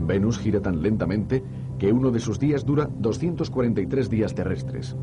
Venus 0.05 0.37
gira 0.37 0.59
tan 0.59 0.81
lentamente 0.81 1.41
que 1.79 1.93
uno 1.93 2.11
de 2.11 2.19
sus 2.19 2.37
días 2.37 2.65
dura 2.65 2.89
243 2.99 4.09
días 4.09 4.35
terrestres. 4.35 4.97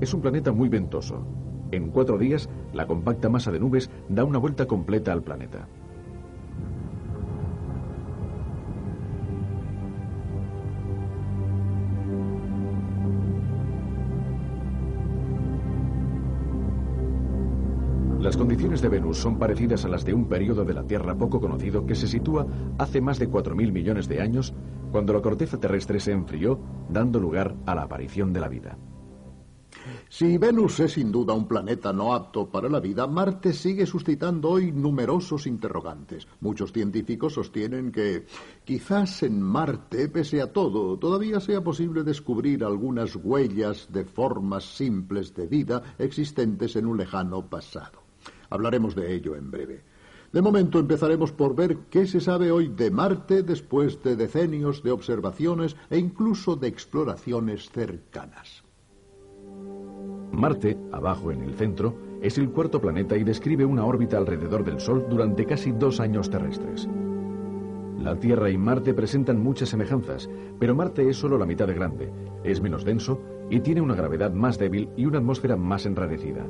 Es 0.00 0.14
un 0.14 0.20
planeta 0.20 0.52
muy 0.52 0.68
ventoso. 0.68 1.26
En 1.72 1.90
cuatro 1.90 2.18
días, 2.18 2.48
la 2.72 2.86
compacta 2.86 3.28
masa 3.28 3.50
de 3.50 3.58
nubes 3.58 3.90
da 4.08 4.22
una 4.22 4.38
vuelta 4.38 4.66
completa 4.66 5.12
al 5.12 5.24
planeta. 5.24 5.66
Las 18.36 18.42
condiciones 18.42 18.82
de 18.82 18.90
Venus 18.90 19.16
son 19.16 19.38
parecidas 19.38 19.86
a 19.86 19.88
las 19.88 20.04
de 20.04 20.12
un 20.12 20.28
periodo 20.28 20.62
de 20.62 20.74
la 20.74 20.86
Tierra 20.86 21.16
poco 21.16 21.40
conocido 21.40 21.86
que 21.86 21.94
se 21.94 22.06
sitúa 22.06 22.46
hace 22.76 23.00
más 23.00 23.18
de 23.18 23.30
4.000 23.30 23.72
millones 23.72 24.08
de 24.08 24.20
años, 24.20 24.52
cuando 24.92 25.14
la 25.14 25.22
corteza 25.22 25.58
terrestre 25.58 25.98
se 26.00 26.12
enfrió, 26.12 26.60
dando 26.90 27.18
lugar 27.18 27.56
a 27.64 27.74
la 27.74 27.84
aparición 27.84 28.34
de 28.34 28.40
la 28.40 28.48
vida. 28.48 28.76
Si 30.10 30.36
Venus 30.36 30.80
es 30.80 30.92
sin 30.92 31.10
duda 31.10 31.32
un 31.32 31.48
planeta 31.48 31.94
no 31.94 32.12
apto 32.12 32.50
para 32.50 32.68
la 32.68 32.78
vida, 32.78 33.06
Marte 33.06 33.54
sigue 33.54 33.86
suscitando 33.86 34.50
hoy 34.50 34.70
numerosos 34.70 35.46
interrogantes. 35.46 36.28
Muchos 36.40 36.74
científicos 36.74 37.32
sostienen 37.32 37.90
que 37.90 38.26
quizás 38.66 39.22
en 39.22 39.40
Marte, 39.40 40.10
pese 40.10 40.42
a 40.42 40.52
todo, 40.52 40.98
todavía 40.98 41.40
sea 41.40 41.64
posible 41.64 42.02
descubrir 42.04 42.64
algunas 42.64 43.16
huellas 43.16 43.88
de 43.90 44.04
formas 44.04 44.64
simples 44.76 45.34
de 45.34 45.46
vida 45.46 45.82
existentes 45.98 46.76
en 46.76 46.84
un 46.84 46.98
lejano 46.98 47.48
pasado. 47.48 48.05
Hablaremos 48.50 48.94
de 48.94 49.14
ello 49.14 49.36
en 49.36 49.50
breve. 49.50 49.82
De 50.32 50.42
momento 50.42 50.78
empezaremos 50.78 51.32
por 51.32 51.54
ver 51.54 51.78
qué 51.90 52.06
se 52.06 52.20
sabe 52.20 52.50
hoy 52.50 52.68
de 52.68 52.90
Marte 52.90 53.42
después 53.42 54.02
de 54.02 54.16
decenios 54.16 54.82
de 54.82 54.90
observaciones 54.90 55.76
e 55.88 55.98
incluso 55.98 56.56
de 56.56 56.68
exploraciones 56.68 57.70
cercanas. 57.70 58.62
Marte, 60.32 60.76
abajo 60.92 61.30
en 61.30 61.42
el 61.42 61.54
centro, 61.54 61.96
es 62.20 62.38
el 62.38 62.50
cuarto 62.50 62.80
planeta 62.80 63.16
y 63.16 63.24
describe 63.24 63.64
una 63.64 63.84
órbita 63.84 64.18
alrededor 64.18 64.64
del 64.64 64.80
Sol 64.80 65.06
durante 65.08 65.46
casi 65.46 65.72
dos 65.72 66.00
años 66.00 66.28
terrestres. 66.28 66.88
La 67.98 68.18
Tierra 68.18 68.50
y 68.50 68.58
Marte 68.58 68.92
presentan 68.92 69.42
muchas 69.42 69.70
semejanzas, 69.70 70.28
pero 70.58 70.74
Marte 70.74 71.08
es 71.08 71.16
solo 71.16 71.38
la 71.38 71.46
mitad 71.46 71.66
de 71.66 71.74
grande, 71.74 72.12
es 72.44 72.60
menos 72.60 72.84
denso 72.84 73.20
y 73.48 73.60
tiene 73.60 73.80
una 73.80 73.94
gravedad 73.94 74.32
más 74.32 74.58
débil 74.58 74.90
y 74.96 75.06
una 75.06 75.18
atmósfera 75.18 75.56
más 75.56 75.86
enrarecida. 75.86 76.46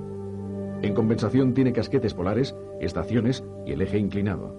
En 0.86 0.94
compensación 0.94 1.52
tiene 1.52 1.72
casquetes 1.72 2.14
polares, 2.14 2.54
estaciones 2.80 3.42
y 3.66 3.72
el 3.72 3.82
eje 3.82 3.98
inclinado. 3.98 4.54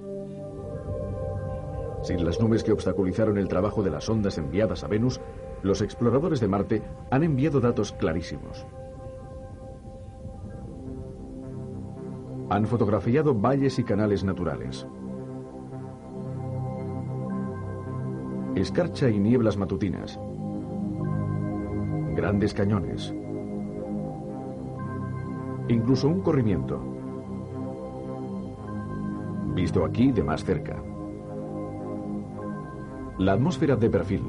Sin 2.04 2.26
las 2.26 2.42
nubes 2.42 2.66
que 2.66 2.74
obstaculizaron 2.74 3.38
el 3.38 3.48
trabajo 3.48 3.82
de 3.82 3.92
las 3.92 4.10
ondas 4.10 4.38
enviadas 4.38 4.84
a 4.84 4.88
Venus, 4.88 5.22
los 5.64 5.82
exploradores 5.82 6.42
de 6.42 6.50
Marte 6.50 6.82
han 7.12 7.24
enviado 7.24 7.62
datos 7.62 7.94
clarísimos. 7.94 8.68
Han 12.50 12.66
fotografiado 12.66 13.34
valles 13.34 13.80
y 13.80 13.86
canales 13.86 14.26
naturales. 14.26 14.86
Escarcha 18.54 19.10
y 19.10 19.18
nieblas 19.18 19.56
matutinas. 19.56 20.20
Grandes 22.18 22.54
cañones 22.54 23.14
incluso 25.70 26.08
un 26.08 26.22
corrimiento. 26.22 26.80
Visto 29.54 29.84
aquí 29.84 30.12
de 30.12 30.24
más 30.24 30.44
cerca. 30.44 30.82
La 33.18 33.34
atmósfera 33.34 33.76
de 33.76 33.90
perfil. 33.90 34.24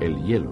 El 0.00 0.22
hielo. 0.24 0.50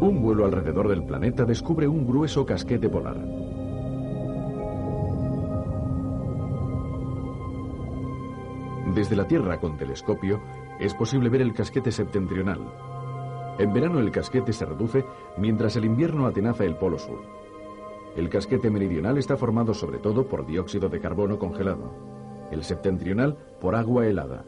Un 0.00 0.22
vuelo 0.22 0.44
alrededor 0.44 0.88
del 0.88 1.04
planeta 1.04 1.44
descubre 1.44 1.88
un 1.88 2.06
grueso 2.06 2.44
casquete 2.44 2.88
polar. 2.88 3.45
Desde 8.96 9.14
la 9.14 9.28
Tierra 9.28 9.58
con 9.58 9.76
telescopio 9.76 10.40
es 10.80 10.94
posible 10.94 11.28
ver 11.28 11.42
el 11.42 11.52
casquete 11.52 11.92
septentrional. 11.92 12.60
En 13.58 13.70
verano 13.74 13.98
el 13.98 14.10
casquete 14.10 14.54
se 14.54 14.64
reduce 14.64 15.04
mientras 15.36 15.76
el 15.76 15.84
invierno 15.84 16.24
atenaza 16.24 16.64
el 16.64 16.76
polo 16.76 16.98
sur. 16.98 17.20
El 18.16 18.30
casquete 18.30 18.70
meridional 18.70 19.18
está 19.18 19.36
formado 19.36 19.74
sobre 19.74 19.98
todo 19.98 20.26
por 20.26 20.46
dióxido 20.46 20.88
de 20.88 20.98
carbono 20.98 21.38
congelado, 21.38 21.92
el 22.50 22.64
septentrional 22.64 23.36
por 23.60 23.74
agua 23.74 24.06
helada. 24.06 24.46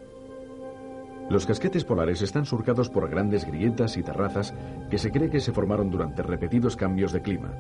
Los 1.29 1.45
casquetes 1.45 1.85
polares 1.85 2.23
están 2.23 2.47
surcados 2.47 2.89
por 2.89 3.11
grandes 3.11 3.47
grietas 3.47 3.99
y 3.99 4.03
terrazas 4.03 4.55
que 4.89 4.97
se 4.97 5.11
cree 5.11 5.29
que 5.29 5.41
se 5.41 5.53
formaron 5.53 5.91
durante 5.91 6.23
repetidos 6.23 6.75
cambios 6.75 7.13
de 7.13 7.21
clima. 7.21 7.53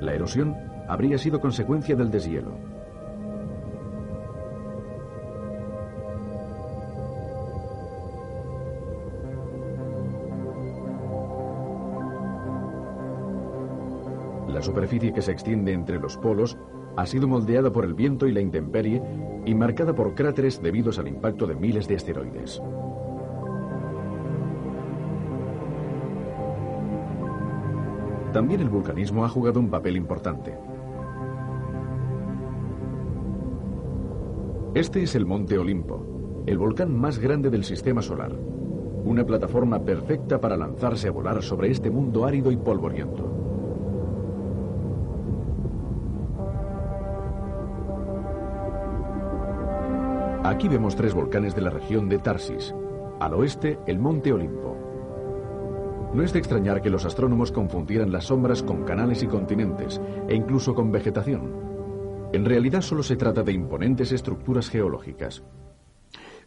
La 0.00 0.14
erosión 0.14 0.56
habría 0.88 1.16
sido 1.16 1.40
consecuencia 1.40 1.94
del 1.94 2.10
deshielo. 2.10 2.77
La 14.58 14.64
superficie 14.64 15.12
que 15.12 15.22
se 15.22 15.30
extiende 15.30 15.72
entre 15.72 16.00
los 16.00 16.16
polos 16.16 16.58
ha 16.96 17.06
sido 17.06 17.28
moldeada 17.28 17.70
por 17.70 17.84
el 17.84 17.94
viento 17.94 18.26
y 18.26 18.32
la 18.32 18.40
intemperie 18.40 19.00
y 19.46 19.54
marcada 19.54 19.94
por 19.94 20.16
cráteres 20.16 20.60
debidos 20.60 20.98
al 20.98 21.06
impacto 21.06 21.46
de 21.46 21.54
miles 21.54 21.86
de 21.86 21.94
asteroides. 21.94 22.60
También 28.32 28.60
el 28.60 28.68
vulcanismo 28.68 29.24
ha 29.24 29.28
jugado 29.28 29.60
un 29.60 29.70
papel 29.70 29.96
importante. 29.96 30.58
Este 34.74 35.04
es 35.04 35.14
el 35.14 35.24
Monte 35.24 35.56
Olimpo, 35.56 36.42
el 36.46 36.58
volcán 36.58 36.98
más 36.98 37.20
grande 37.20 37.48
del 37.48 37.62
sistema 37.62 38.02
solar. 38.02 38.32
Una 39.04 39.24
plataforma 39.24 39.78
perfecta 39.84 40.40
para 40.40 40.56
lanzarse 40.56 41.06
a 41.06 41.12
volar 41.12 41.44
sobre 41.44 41.70
este 41.70 41.90
mundo 41.90 42.26
árido 42.26 42.50
y 42.50 42.56
polvoriento. 42.56 43.47
Aquí 50.48 50.66
vemos 50.66 50.96
tres 50.96 51.12
volcanes 51.12 51.54
de 51.54 51.60
la 51.60 51.68
región 51.68 52.08
de 52.08 52.20
Tarsis. 52.20 52.74
Al 53.20 53.34
oeste, 53.34 53.78
el 53.86 53.98
monte 53.98 54.32
Olimpo. 54.32 54.78
No 56.14 56.22
es 56.22 56.32
de 56.32 56.38
extrañar 56.38 56.80
que 56.80 56.88
los 56.88 57.04
astrónomos 57.04 57.52
confundieran 57.52 58.10
las 58.10 58.24
sombras 58.24 58.62
con 58.62 58.82
canales 58.84 59.22
y 59.22 59.26
continentes, 59.26 60.00
e 60.26 60.34
incluso 60.34 60.74
con 60.74 60.90
vegetación. 60.90 61.52
En 62.32 62.46
realidad 62.46 62.80
solo 62.80 63.02
se 63.02 63.16
trata 63.16 63.42
de 63.42 63.52
imponentes 63.52 64.10
estructuras 64.10 64.70
geológicas. 64.70 65.42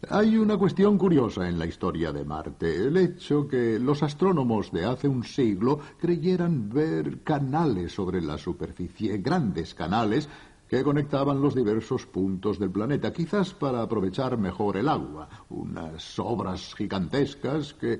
Hay 0.10 0.36
una 0.36 0.58
cuestión 0.58 0.98
curiosa 0.98 1.48
en 1.48 1.60
la 1.60 1.68
historia 1.68 2.12
de 2.12 2.26
Marte, 2.26 2.76
el 2.88 2.98
hecho 2.98 3.48
que 3.48 3.78
los 3.78 4.02
astrónomos 4.02 4.72
de 4.72 4.84
hace 4.84 5.08
un 5.08 5.24
siglo 5.24 5.80
creyeran 6.00 6.70
ver 6.70 7.22
canales 7.22 7.92
sobre 7.92 8.20
la 8.20 8.40
superficie, 8.40 9.20
grandes 9.20 9.76
canales 9.76 10.28
que 10.72 10.86
conectaban 10.86 11.42
los 11.42 11.54
diversos 11.54 12.06
puntos 12.06 12.58
del 12.58 12.72
planeta, 12.72 13.12
quizás 13.12 13.54
para 13.54 13.82
aprovechar 13.82 14.38
mejor 14.38 14.78
el 14.78 14.88
agua, 14.88 15.28
unas 15.50 16.18
obras 16.18 16.74
gigantescas 16.76 17.74
que 17.74 18.00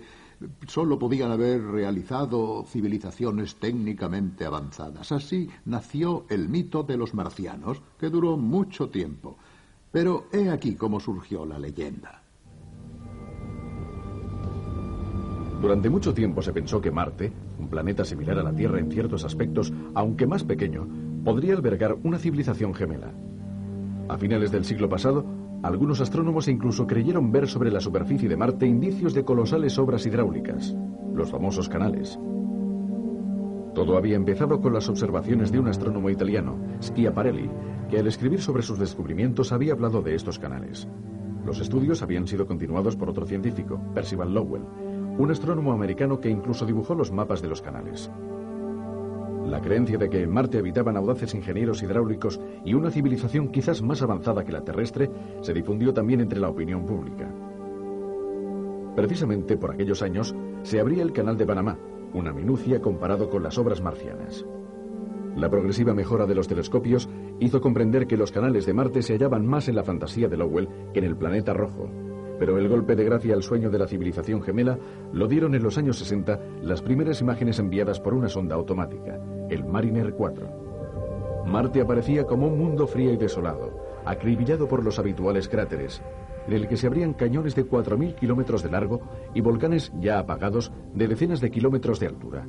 solo 0.68 0.98
podían 0.98 1.32
haber 1.32 1.62
realizado 1.62 2.64
civilizaciones 2.66 3.56
técnicamente 3.56 4.46
avanzadas. 4.46 5.12
Así 5.12 5.50
nació 5.66 6.26
el 6.30 6.48
mito 6.48 6.84
de 6.84 6.96
los 6.96 7.14
marcianos, 7.14 7.82
que 8.00 8.10
duró 8.10 8.38
mucho 8.38 8.90
tiempo. 8.90 9.36
Pero 9.92 10.28
he 10.32 10.50
aquí 10.50 10.76
cómo 10.76 11.02
surgió 11.02 11.46
la 11.46 11.60
leyenda. 11.60 12.24
Durante 15.62 15.90
mucho 15.90 16.14
tiempo 16.14 16.42
se 16.42 16.54
pensó 16.54 16.80
que 16.80 16.90
Marte, 16.90 17.34
un 17.60 17.68
planeta 17.68 18.06
similar 18.06 18.40
a 18.40 18.44
la 18.44 18.56
Tierra 18.56 18.80
en 18.80 18.90
ciertos 18.90 19.26
aspectos, 19.26 19.74
aunque 19.94 20.26
más 20.26 20.46
pequeño, 20.46 21.11
podría 21.24 21.54
albergar 21.54 21.98
una 22.04 22.18
civilización 22.18 22.74
gemela. 22.74 23.12
A 24.10 24.18
finales 24.18 24.52
del 24.52 24.66
siglo 24.66 24.90
pasado, 24.90 25.26
algunos 25.64 26.02
astrónomos 26.02 26.48
incluso 26.48 26.88
creyeron 26.88 27.32
ver 27.32 27.48
sobre 27.48 27.72
la 27.72 27.80
superficie 27.80 28.28
de 28.28 28.36
Marte 28.36 28.66
indicios 28.66 29.14
de 29.14 29.24
colosales 29.24 29.78
obras 29.78 30.06
hidráulicas, 30.06 30.76
los 31.14 31.30
famosos 31.30 31.70
canales. 31.70 32.20
Todo 33.76 33.96
había 33.96 34.16
empezado 34.16 34.60
con 34.60 34.74
las 34.74 34.90
observaciones 34.90 35.52
de 35.52 35.60
un 35.60 35.68
astrónomo 35.68 36.10
italiano, 36.10 36.58
Schiaparelli, 36.82 37.50
que 37.90 38.00
al 38.00 38.08
escribir 38.08 38.42
sobre 38.42 38.64
sus 38.64 38.80
descubrimientos 38.80 39.52
había 39.52 39.74
hablado 39.74 40.02
de 40.02 40.16
estos 40.16 40.40
canales. 40.40 40.88
Los 41.46 41.60
estudios 41.60 42.02
habían 42.02 42.28
sido 42.28 42.48
continuados 42.48 42.96
por 42.96 43.10
otro 43.10 43.26
científico, 43.26 43.80
Percival 43.94 44.34
Lowell, 44.34 44.64
un 45.18 45.32
astrónomo 45.32 45.72
americano 45.72 46.20
que 46.20 46.30
incluso 46.30 46.66
dibujó 46.66 46.96
los 46.96 47.12
mapas 47.12 47.42
de 47.42 47.48
los 47.48 47.62
canales. 47.62 48.12
La 49.46 49.60
creencia 49.60 49.98
de 49.98 50.10
que 50.10 50.22
en 50.22 50.32
Marte 50.32 50.60
habitaban 50.60 50.96
audaces 50.98 51.34
ingenieros 51.34 51.84
hidráulicos 51.84 52.40
y 52.64 52.74
una 52.74 52.92
civilización 52.92 53.50
quizás 53.50 53.82
más 53.82 54.02
avanzada 54.02 54.44
que 54.46 54.52
la 54.52 54.64
terrestre 54.64 55.10
se 55.42 55.54
difundió 55.54 55.94
también 55.94 56.22
entre 56.22 56.40
la 56.40 56.50
opinión 56.50 56.86
pública. 56.86 57.30
Precisamente 58.96 59.58
por 59.58 59.72
aquellos 59.72 60.02
años 60.02 60.36
se 60.64 60.80
abría 60.80 61.04
el 61.04 61.14
canal 61.14 61.38
de 61.38 61.46
Panamá, 61.46 61.78
una 62.14 62.34
minucia 62.34 62.82
comparado 62.82 63.30
con 63.30 63.44
las 63.44 63.58
obras 63.58 63.82
marcianas. 63.82 64.46
La 65.36 65.50
progresiva 65.50 65.94
mejora 65.94 66.26
de 66.26 66.36
los 66.36 66.48
telescopios 66.48 67.10
hizo 67.40 67.62
comprender 67.62 68.06
que 68.06 68.18
los 68.18 68.32
canales 68.32 68.66
de 68.66 68.74
Marte 68.74 69.02
se 69.02 69.14
hallaban 69.14 69.46
más 69.46 69.70
en 69.70 69.76
la 69.76 69.84
fantasía 69.84 70.28
de 70.28 70.38
Lowell 70.38 70.68
que 70.94 71.00
en 71.00 71.06
el 71.06 71.16
planeta 71.16 71.54
rojo, 71.54 71.90
pero 72.42 72.58
el 72.58 72.68
golpe 72.68 72.96
de 72.96 73.04
gracia 73.04 73.36
al 73.36 73.44
sueño 73.44 73.70
de 73.70 73.78
la 73.78 73.86
civilización 73.86 74.42
gemela 74.42 74.76
lo 75.14 75.28
dieron 75.28 75.54
en 75.54 75.62
los 75.62 75.78
años 75.78 76.00
60 76.00 76.40
las 76.64 76.82
primeras 76.82 77.22
imágenes 77.22 77.60
enviadas 77.60 78.00
por 78.00 78.16
una 78.16 78.30
sonda 78.30 78.56
automática, 78.56 79.20
el 79.48 79.64
Mariner 79.64 80.12
4. 80.16 81.44
Marte 81.46 81.82
aparecía 81.82 82.24
como 82.24 82.48
un 82.48 82.58
mundo 82.58 82.88
frío 82.88 83.14
y 83.14 83.18
desolado, 83.18 84.02
acribillado 84.06 84.68
por 84.68 84.84
los 84.84 84.98
habituales 84.98 85.48
cráteres, 85.48 86.02
en 86.48 86.54
el 86.54 86.68
que 86.68 86.78
se 86.78 86.88
abrían 86.88 87.14
cañones 87.14 87.54
de 87.54 87.64
4.000 87.64 88.16
kilómetros 88.16 88.64
de 88.64 88.72
largo 88.72 89.02
y 89.36 89.42
volcanes 89.42 89.94
ya 90.00 90.18
apagados 90.18 90.72
de 90.96 91.08
decenas 91.08 91.42
de 91.42 91.52
kilómetros 91.52 92.00
de 92.00 92.08
altura. 92.08 92.48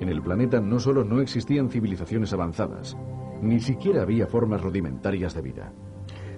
En 0.00 0.08
el 0.08 0.22
planeta 0.22 0.62
no 0.62 0.80
solo 0.80 1.04
no 1.04 1.20
existían 1.20 1.68
civilizaciones 1.68 2.32
avanzadas, 2.32 2.96
ni 3.42 3.60
siquiera 3.60 4.00
había 4.00 4.26
formas 4.26 4.62
rudimentarias 4.62 5.34
de 5.34 5.42
vida. 5.42 5.74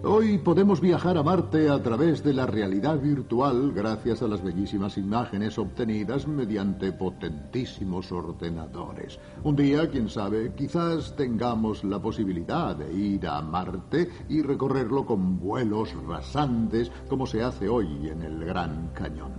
Hoy 0.02 0.38
podemos 0.38 0.80
viajar 0.80 1.18
a 1.18 1.22
Marte 1.22 1.68
a 1.68 1.82
través 1.82 2.24
de 2.24 2.32
la 2.32 2.46
realidad 2.46 2.98
virtual 2.98 3.70
gracias 3.72 4.22
a 4.22 4.28
las 4.28 4.42
bellísimas 4.42 4.96
imágenes 4.96 5.58
obtenidas 5.58 6.26
mediante 6.26 6.90
potentísimos 6.92 8.10
ordenadores. 8.10 9.18
Un 9.44 9.56
día, 9.56 9.90
quién 9.90 10.08
sabe, 10.08 10.54
quizás 10.54 11.14
tengamos 11.16 11.84
la 11.84 12.00
posibilidad 12.00 12.74
de 12.74 12.90
ir 12.90 13.26
a 13.26 13.42
Marte 13.42 14.08
y 14.30 14.40
recorrerlo 14.40 15.04
con 15.04 15.38
vuelos 15.38 15.94
rasantes 16.06 16.90
como 17.06 17.26
se 17.26 17.42
hace 17.42 17.68
hoy 17.68 18.08
en 18.08 18.22
el 18.22 18.42
Gran 18.42 18.92
Cañón. 18.94 19.32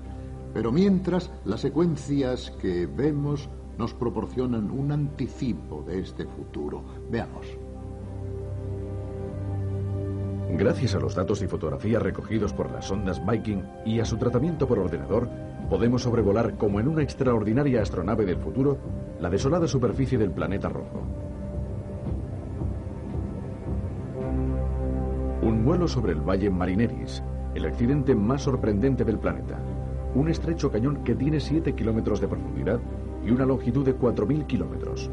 Pero 0.53 0.71
mientras, 0.71 1.31
las 1.43 1.61
secuencias 1.61 2.51
que 2.61 2.85
vemos 2.85 3.49
nos 3.79 3.95
proporcionan 3.95 4.69
un 4.69 4.91
anticipo 4.91 5.83
de 5.87 6.01
este 6.01 6.25
futuro. 6.27 6.83
Veamos. 7.09 7.47
Gracias 10.53 10.95
a 10.95 10.99
los 10.99 11.15
datos 11.15 11.41
y 11.41 11.47
fotografías 11.47 12.01
recogidos 12.01 12.53
por 12.53 12.71
las 12.71 12.91
ondas 12.91 13.21
Viking 13.25 13.63
y 13.85 13.99
a 13.99 14.05
su 14.05 14.17
tratamiento 14.17 14.67
por 14.67 14.79
ordenador, 14.79 15.29
podemos 15.69 16.03
sobrevolar 16.03 16.55
como 16.55 16.79
en 16.79 16.89
una 16.89 17.01
extraordinaria 17.01 17.81
astronave 17.81 18.25
del 18.25 18.37
futuro 18.37 18.77
la 19.19 19.29
desolada 19.29 19.67
superficie 19.67 20.17
del 20.17 20.31
planeta 20.31 20.67
rojo. 20.67 21.01
Un 25.41 25.63
vuelo 25.63 25.87
sobre 25.87 26.11
el 26.11 26.19
Valle 26.19 26.49
Marineris, 26.49 27.23
el 27.55 27.65
accidente 27.65 28.13
más 28.13 28.43
sorprendente 28.43 29.05
del 29.05 29.19
planeta. 29.19 29.57
Un 30.13 30.29
estrecho 30.29 30.69
cañón 30.69 31.03
que 31.03 31.15
tiene 31.15 31.39
7 31.39 31.73
kilómetros 31.73 32.19
de 32.19 32.27
profundidad 32.27 32.79
y 33.25 33.31
una 33.31 33.45
longitud 33.45 33.85
de 33.85 33.97
4.000 33.97 34.45
kilómetros. 34.45 35.09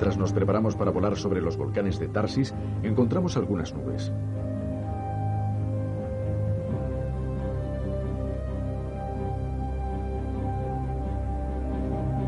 Mientras 0.00 0.16
nos 0.16 0.32
preparamos 0.32 0.76
para 0.76 0.90
volar 0.90 1.14
sobre 1.18 1.42
los 1.42 1.58
volcanes 1.58 1.98
de 1.98 2.08
Tarsis, 2.08 2.54
encontramos 2.82 3.36
algunas 3.36 3.74
nubes. 3.74 4.10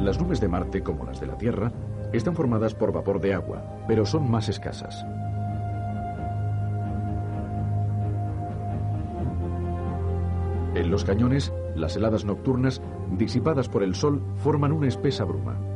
Las 0.02 0.20
nubes 0.20 0.38
de 0.38 0.48
Marte, 0.48 0.82
como 0.82 1.06
las 1.06 1.18
de 1.18 1.26
la 1.26 1.38
Tierra, 1.38 1.72
están 2.12 2.35
formadas 2.35 2.74
por 2.74 2.92
vapor 2.92 3.22
de 3.22 3.32
agua, 3.32 3.64
pero 3.88 4.04
son 4.04 4.30
más 4.30 4.50
escasas. 4.50 5.06
En 10.74 10.90
los 10.90 11.06
cañones, 11.06 11.50
las 11.74 11.96
heladas 11.96 12.26
nocturnas, 12.26 12.82
disipadas 13.16 13.70
por 13.70 13.82
el 13.82 13.94
sol, 13.94 14.22
forman 14.35 14.72
una 14.72 14.88
espesa 14.88 15.24
bruma. 15.24 15.71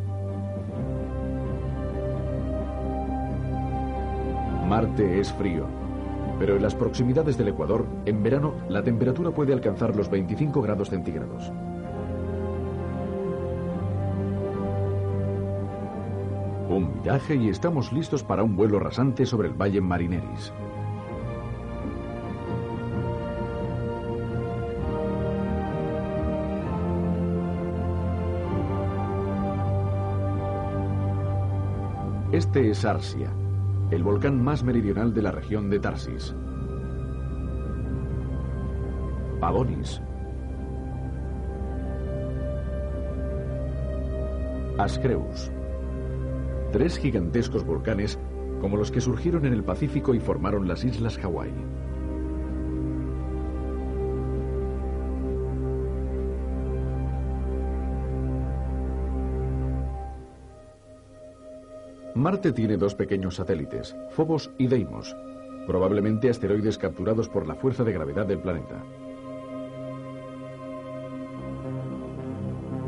Marte 4.68 5.20
es 5.20 5.33
frío, 5.33 5.64
pero 6.40 6.57
en 6.57 6.62
las 6.62 6.74
proximidades 6.74 7.38
del 7.38 7.48
Ecuador, 7.48 7.87
en 8.05 8.20
verano, 8.20 8.55
la 8.68 8.83
temperatura 8.83 9.31
puede 9.31 9.52
alcanzar 9.52 9.94
los 9.94 10.11
25 10.11 10.61
grados 10.61 10.90
centígrados. 10.90 11.52
Un 16.68 17.00
viaje 17.00 17.37
y 17.37 17.48
estamos 17.48 17.92
listos 17.92 18.24
para 18.24 18.42
un 18.42 18.57
vuelo 18.57 18.81
rasante 18.81 19.24
sobre 19.24 19.46
el 19.46 19.55
Valle 19.55 19.81
Marineris. 19.81 20.52
Este 32.33 32.68
es 32.70 32.85
Arsia, 32.85 33.31
el 33.90 34.03
volcán 34.03 34.42
más 34.42 34.64
meridional 34.64 35.14
de 35.14 35.22
la 35.22 35.31
región 35.31 35.70
de 35.70 35.79
Tarsis. 35.79 36.35
Pavonis. 39.40 40.01
Ascreus. 44.79 45.53
Tres 46.72 46.99
gigantescos 46.99 47.64
volcanes 47.64 48.18
como 48.61 48.77
los 48.77 48.90
que 48.90 49.01
surgieron 49.01 49.46
en 49.46 49.53
el 49.53 49.62
Pacífico 49.62 50.14
y 50.14 50.20
formaron 50.20 50.66
las 50.66 50.85
islas 50.85 51.16
Hawái. 51.18 51.53
Marte 62.27 62.51
tiene 62.51 62.77
dos 62.77 62.97
pequeños 62.97 63.37
satélites, 63.37 63.95
Phobos 64.11 64.51
y 64.59 64.67
Deimos, 64.67 65.17
probablemente 65.65 66.29
asteroides 66.29 66.77
capturados 66.77 67.29
por 67.29 67.47
la 67.47 67.55
fuerza 67.55 67.85
de 67.85 67.93
gravedad 67.93 68.27
del 68.27 68.41
planeta. 68.41 68.83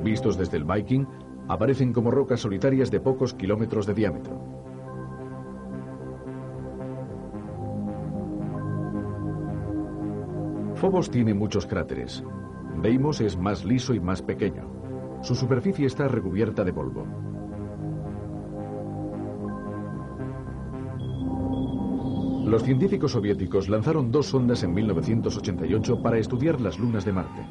Vistos 0.03 0.37
desde 0.37 0.57
el 0.57 0.65
Viking, 0.65 1.07
aparecen 1.47 1.93
como 1.93 2.11
rocas 2.11 2.41
solitarias 2.41 2.91
de 2.91 2.99
pocos 2.99 3.33
kilómetros 3.33 3.87
de 3.87 3.95
diámetro. 3.95 4.41
Phobos 10.75 11.13
tiene 11.13 11.33
muchos 11.33 11.65
cráteres. 11.65 12.25
Deimos 12.83 13.21
es 13.21 13.39
más 13.39 13.65
liso 13.65 13.95
y 13.95 14.01
más 14.01 14.21
pequeño. 14.21 14.65
Su 15.23 15.37
superficie 15.37 15.87
está 15.87 16.09
recubierta 16.09 16.65
de 16.65 16.73
polvo. 16.73 17.28
Los 22.49 22.63
científicos 22.63 23.13
soviéticos 23.13 23.69
lanzaron 23.69 24.11
dos 24.11 24.29
sondas 24.29 24.63
en 24.63 24.73
1988 24.73 26.01
para 26.01 26.17
estudiar 26.17 26.59
las 26.63 26.79
lunas 26.79 27.05
de 27.05 27.13
Marte. 27.13 27.47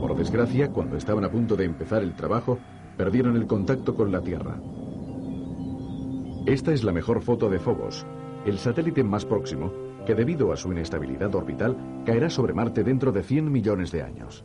Por 0.00 0.16
desgracia, 0.16 0.72
cuando 0.72 0.96
estaban 0.96 1.24
a 1.24 1.30
punto 1.30 1.54
de 1.54 1.66
empezar 1.66 2.02
el 2.02 2.16
trabajo, 2.16 2.58
perdieron 2.96 3.36
el 3.36 3.46
contacto 3.46 3.94
con 3.94 4.10
la 4.10 4.22
Tierra. 4.22 4.60
Esta 6.46 6.72
es 6.72 6.82
la 6.82 6.90
mejor 6.90 7.22
foto 7.22 7.48
de 7.48 7.60
Phobos, 7.60 8.04
el 8.44 8.58
satélite 8.58 9.04
más 9.04 9.24
próximo, 9.24 9.72
que 10.04 10.16
debido 10.16 10.52
a 10.52 10.56
su 10.56 10.72
inestabilidad 10.72 11.32
orbital 11.32 11.76
caerá 12.04 12.28
sobre 12.28 12.54
Marte 12.54 12.82
dentro 12.82 13.12
de 13.12 13.22
100 13.22 13.52
millones 13.52 13.92
de 13.92 14.02
años. 14.02 14.44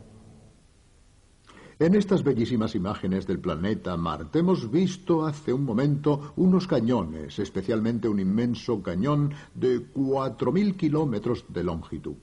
En 1.82 1.96
estas 1.96 2.22
bellísimas 2.22 2.76
imágenes 2.76 3.26
del 3.26 3.40
planeta 3.40 3.96
Marte 3.96 4.38
hemos 4.38 4.70
visto 4.70 5.26
hace 5.26 5.52
un 5.52 5.64
momento 5.64 6.32
unos 6.36 6.68
cañones, 6.68 7.40
especialmente 7.40 8.06
un 8.06 8.20
inmenso 8.20 8.80
cañón 8.80 9.34
de 9.52 9.92
4.000 9.92 10.76
kilómetros 10.76 11.44
de 11.48 11.64
longitud. 11.64 12.14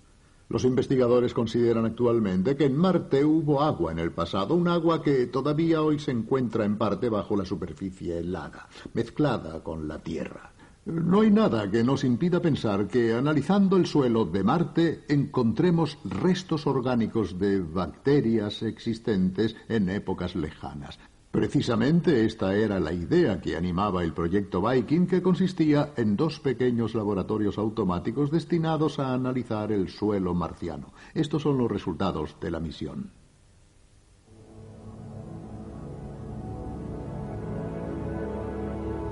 Los 0.47 0.63
investigadores 0.63 1.33
consideran 1.33 1.85
actualmente 1.85 2.55
que 2.55 2.67
en 2.67 2.77
Marte 2.77 3.25
hubo 3.25 3.61
agua 3.61 3.91
en 3.91 3.99
el 3.99 4.13
pasado, 4.13 4.55
un 4.55 4.69
agua 4.69 5.03
que 5.03 5.27
todavía 5.27 5.81
hoy 5.81 5.99
se 5.99 6.11
encuentra 6.11 6.63
en 6.63 6.77
parte 6.77 7.09
bajo 7.09 7.35
la 7.35 7.43
superficie 7.43 8.17
helada, 8.17 8.69
mezclada 8.93 9.61
con 9.61 9.89
la 9.89 9.99
Tierra. 9.99 10.53
No 10.85 11.21
hay 11.21 11.29
nada 11.29 11.69
que 11.69 11.83
nos 11.83 12.03
impida 12.03 12.41
pensar 12.41 12.87
que 12.87 13.13
analizando 13.13 13.77
el 13.77 13.85
suelo 13.85 14.25
de 14.25 14.43
Marte 14.43 15.03
encontremos 15.07 15.97
restos 16.03 16.65
orgánicos 16.65 17.37
de 17.37 17.59
bacterias 17.59 18.63
existentes 18.63 19.55
en 19.67 19.89
épocas 19.89 20.35
lejanas. 20.35 20.97
Precisamente 21.31 22.25
esta 22.25 22.55
era 22.55 22.79
la 22.79 22.91
idea 22.91 23.39
que 23.39 23.55
animaba 23.55 24.03
el 24.03 24.13
proyecto 24.13 24.67
Viking, 24.67 25.05
que 25.05 25.21
consistía 25.21 25.93
en 25.95 26.15
dos 26.15 26.39
pequeños 26.39 26.95
laboratorios 26.95 27.59
automáticos 27.59 28.31
destinados 28.31 28.97
a 28.97 29.13
analizar 29.13 29.71
el 29.71 29.89
suelo 29.89 30.33
marciano. 30.33 30.91
Estos 31.13 31.43
son 31.43 31.59
los 31.59 31.69
resultados 31.69 32.35
de 32.41 32.49
la 32.49 32.59
misión. 32.59 33.11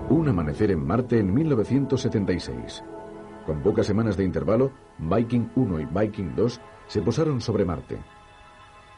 Un 0.09 0.29
amanecer 0.29 0.71
en 0.71 0.87
Marte 0.87 1.19
en 1.19 1.33
1976. 1.33 2.81
Con 3.45 3.61
pocas 3.61 3.85
semanas 3.85 4.15
de 4.15 4.23
intervalo, 4.23 4.71
Viking 4.99 5.49
1 5.53 5.81
y 5.81 5.85
Viking 5.85 6.33
2 6.33 6.61
se 6.87 7.01
posaron 7.01 7.41
sobre 7.41 7.65
Marte. 7.65 7.97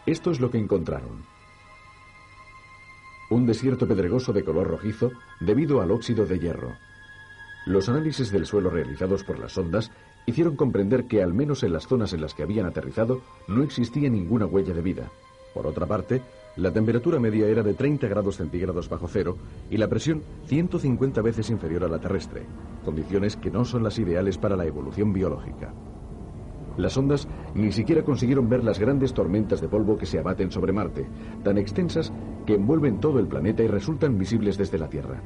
Esto 0.05 0.29
es 0.29 0.39
lo 0.39 0.51
que 0.51 0.59
encontraron. 0.59 1.25
Un 3.31 3.47
desierto 3.47 3.87
pedregoso 3.87 4.33
de 4.33 4.43
color 4.43 4.67
rojizo 4.67 5.11
debido 5.39 5.81
al 5.81 5.89
óxido 5.89 6.27
de 6.27 6.37
hierro. 6.37 6.75
Los 7.65 7.89
análisis 7.89 8.31
del 8.31 8.45
suelo 8.45 8.69
realizados 8.69 9.23
por 9.23 9.39
las 9.39 9.53
sondas 9.53 9.91
hicieron 10.27 10.55
comprender 10.55 11.05
que 11.05 11.23
al 11.23 11.33
menos 11.33 11.63
en 11.63 11.73
las 11.73 11.87
zonas 11.87 12.13
en 12.13 12.21
las 12.21 12.35
que 12.35 12.43
habían 12.43 12.67
aterrizado 12.67 13.21
no 13.47 13.63
existía 13.63 14.09
ninguna 14.09 14.45
huella 14.45 14.75
de 14.75 14.81
vida. 14.83 15.09
Por 15.55 15.65
otra 15.65 15.87
parte, 15.87 16.21
la 16.59 16.71
temperatura 16.71 17.19
media 17.19 17.47
era 17.47 17.63
de 17.63 17.73
30 17.73 18.07
grados 18.09 18.35
centígrados 18.35 18.89
bajo 18.89 19.07
cero 19.07 19.37
y 19.69 19.77
la 19.77 19.87
presión 19.87 20.21
150 20.47 21.21
veces 21.21 21.49
inferior 21.49 21.85
a 21.85 21.87
la 21.87 21.99
terrestre, 21.99 22.45
condiciones 22.83 23.37
que 23.37 23.49
no 23.49 23.63
son 23.63 23.83
las 23.83 23.97
ideales 23.97 24.37
para 24.37 24.57
la 24.57 24.65
evolución 24.65 25.13
biológica. 25.13 25.73
Las 26.75 26.97
ondas 26.97 27.27
ni 27.55 27.71
siquiera 27.71 28.03
consiguieron 28.03 28.49
ver 28.49 28.63
las 28.63 28.77
grandes 28.77 29.13
tormentas 29.13 29.61
de 29.61 29.69
polvo 29.69 29.97
que 29.97 30.05
se 30.05 30.19
abaten 30.19 30.51
sobre 30.51 30.73
Marte, 30.73 31.07
tan 31.43 31.57
extensas 31.57 32.11
que 32.45 32.55
envuelven 32.55 32.99
todo 32.99 33.19
el 33.19 33.27
planeta 33.27 33.63
y 33.63 33.67
resultan 33.67 34.17
visibles 34.17 34.57
desde 34.57 34.79
la 34.79 34.89
Tierra. 34.89 35.21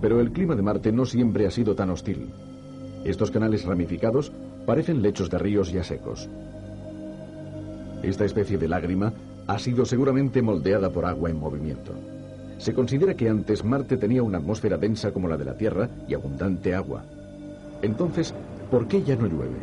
Pero 0.00 0.20
el 0.20 0.32
clima 0.32 0.56
de 0.56 0.62
Marte 0.62 0.90
no 0.90 1.04
siempre 1.04 1.46
ha 1.46 1.50
sido 1.52 1.76
tan 1.76 1.90
hostil. 1.90 2.32
Estos 3.04 3.30
canales 3.30 3.64
ramificados 3.64 4.32
parecen 4.66 5.00
lechos 5.00 5.30
de 5.30 5.38
ríos 5.38 5.70
ya 5.70 5.84
secos. 5.84 6.28
Esta 8.02 8.24
especie 8.24 8.58
de 8.58 8.68
lágrima 8.68 9.12
ha 9.46 9.58
sido 9.58 9.84
seguramente 9.84 10.42
moldeada 10.42 10.90
por 10.90 11.06
agua 11.06 11.30
en 11.30 11.38
movimiento. 11.38 11.92
Se 12.58 12.74
considera 12.74 13.14
que 13.14 13.28
antes 13.28 13.64
Marte 13.64 13.96
tenía 13.96 14.22
una 14.22 14.38
atmósfera 14.38 14.76
densa 14.76 15.12
como 15.12 15.28
la 15.28 15.36
de 15.36 15.44
la 15.44 15.56
Tierra 15.56 15.88
y 16.08 16.14
abundante 16.14 16.74
agua. 16.74 17.04
Entonces, 17.80 18.34
¿por 18.70 18.86
qué 18.86 19.02
ya 19.02 19.16
no 19.16 19.26
llueve? 19.26 19.58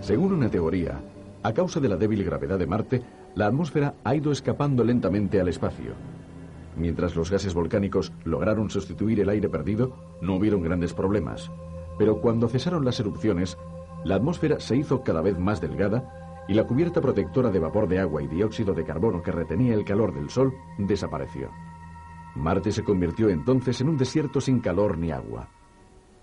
Según 0.00 0.32
una 0.32 0.48
teoría, 0.48 1.00
a 1.42 1.52
causa 1.52 1.80
de 1.80 1.88
la 1.88 1.96
débil 1.96 2.24
gravedad 2.24 2.58
de 2.58 2.66
Marte, 2.66 3.02
la 3.34 3.46
atmósfera 3.46 3.94
ha 4.04 4.14
ido 4.14 4.32
escapando 4.32 4.84
lentamente 4.84 5.40
al 5.40 5.48
espacio. 5.48 5.92
Mientras 6.76 7.16
los 7.16 7.30
gases 7.30 7.54
volcánicos 7.54 8.12
lograron 8.24 8.70
sustituir 8.70 9.20
el 9.20 9.28
aire 9.28 9.48
perdido, 9.48 9.92
no 10.22 10.36
hubieron 10.36 10.62
grandes 10.62 10.94
problemas. 10.94 11.50
Pero 11.98 12.20
cuando 12.20 12.48
cesaron 12.48 12.84
las 12.84 13.00
erupciones, 13.00 13.58
la 14.04 14.14
atmósfera 14.14 14.60
se 14.60 14.76
hizo 14.76 15.02
cada 15.02 15.20
vez 15.20 15.38
más 15.38 15.60
delgada 15.60 16.27
y 16.48 16.54
la 16.54 16.66
cubierta 16.66 17.00
protectora 17.00 17.50
de 17.50 17.58
vapor 17.58 17.86
de 17.86 17.98
agua 18.00 18.22
y 18.22 18.26
dióxido 18.26 18.74
de 18.74 18.84
carbono 18.84 19.22
que 19.22 19.30
retenía 19.30 19.74
el 19.74 19.84
calor 19.84 20.14
del 20.14 20.30
Sol 20.30 20.54
desapareció. 20.78 21.50
Marte 22.34 22.72
se 22.72 22.82
convirtió 22.82 23.28
entonces 23.28 23.80
en 23.80 23.90
un 23.90 23.96
desierto 23.96 24.40
sin 24.40 24.60
calor 24.60 24.96
ni 24.96 25.10
agua. 25.10 25.48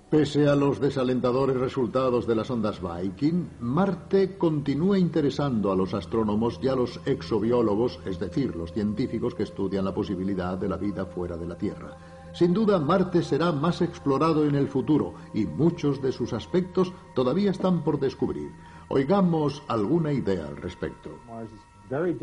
Pese 0.09 0.47
a 0.47 0.55
los 0.55 0.79
desalentadores 0.79 1.57
resultados 1.57 2.27
de 2.27 2.35
las 2.35 2.49
ondas 2.49 2.79
Viking, 2.79 3.49
Marte 3.59 4.37
continúa 4.37 4.97
interesando 4.99 5.71
a 5.71 5.75
los 5.75 5.93
astrónomos 5.93 6.59
y 6.61 6.67
a 6.67 6.75
los 6.75 7.01
exobiólogos, 7.05 7.99
es 8.05 8.19
decir, 8.19 8.55
los 8.55 8.71
científicos 8.71 9.33
que 9.33 9.43
estudian 9.43 9.83
la 9.83 9.93
posibilidad 9.93 10.57
de 10.57 10.69
la 10.69 10.77
vida 10.77 11.05
fuera 11.05 11.37
de 11.37 11.47
la 11.47 11.57
Tierra. 11.57 11.97
Sin 12.33 12.53
duda, 12.53 12.79
Marte 12.79 13.23
será 13.23 13.51
más 13.51 13.81
explorado 13.81 14.45
en 14.45 14.55
el 14.55 14.67
futuro 14.67 15.15
y 15.33 15.45
muchos 15.45 16.01
de 16.01 16.11
sus 16.11 16.33
aspectos 16.33 16.93
todavía 17.15 17.51
están 17.51 17.83
por 17.83 17.99
descubrir. 17.99 18.51
Oigamos 18.87 19.63
alguna 19.67 20.11
idea 20.11 20.45
al 20.45 20.57
respecto. 20.57 21.09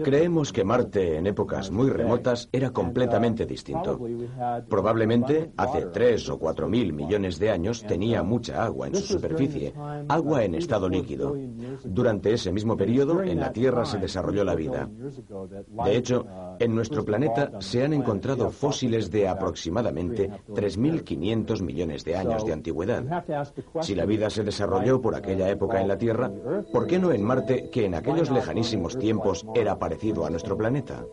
Creemos 0.02 0.52
que 0.52 0.64
Marte 0.64 1.16
en 1.18 1.26
épocas 1.26 1.70
muy 1.70 1.88
remotas 1.88 2.48
era 2.50 2.70
completamente 2.70 3.46
distinto. 3.46 4.00
Probablemente 4.68 5.52
hace 5.56 5.86
3 5.86 6.30
o 6.30 6.38
4 6.38 6.68
mil 6.68 6.92
millones 6.92 7.38
de 7.38 7.50
años 7.50 7.84
tenía 7.86 8.22
mucha 8.22 8.64
agua 8.64 8.88
en 8.88 8.96
su 8.96 9.04
superficie, 9.04 9.72
agua 10.08 10.44
en 10.44 10.56
estado 10.56 10.88
líquido. 10.88 11.36
Durante 11.84 12.32
ese 12.32 12.50
mismo 12.50 12.76
periodo 12.76 13.22
en 13.22 13.38
la 13.38 13.52
Tierra 13.52 13.84
se 13.84 13.98
desarrolló 13.98 14.42
la 14.44 14.54
vida. 14.54 14.88
De 15.84 15.96
hecho, 15.96 16.26
en 16.58 16.74
nuestro 16.74 17.04
planeta 17.04 17.52
se 17.60 17.84
han 17.84 17.92
encontrado 17.92 18.50
fósiles 18.50 19.10
de 19.10 19.28
aproximadamente 19.28 20.30
3.500 20.48 21.62
millones 21.62 22.04
de 22.04 22.16
años 22.16 22.44
de 22.44 22.52
antigüedad. 22.52 23.24
Si 23.80 23.94
la 23.94 24.06
vida 24.06 24.28
se 24.28 24.42
desarrolló 24.42 25.00
por 25.00 25.14
aquella 25.14 25.48
época 25.48 25.80
en 25.80 25.88
la 25.88 25.98
Tierra, 25.98 26.30
¿por 26.72 26.86
qué 26.86 26.98
no 26.98 27.12
en 27.12 27.22
Marte, 27.22 27.70
que 27.70 27.86
en 27.86 27.94
aquellos 27.94 28.30
lejanísimos 28.30 28.98
tiempos 28.98 29.46
era 29.54 29.78
parecido 29.78 30.24
a 30.24 30.30
nuestro 30.30 30.56
planeta? 30.56 31.04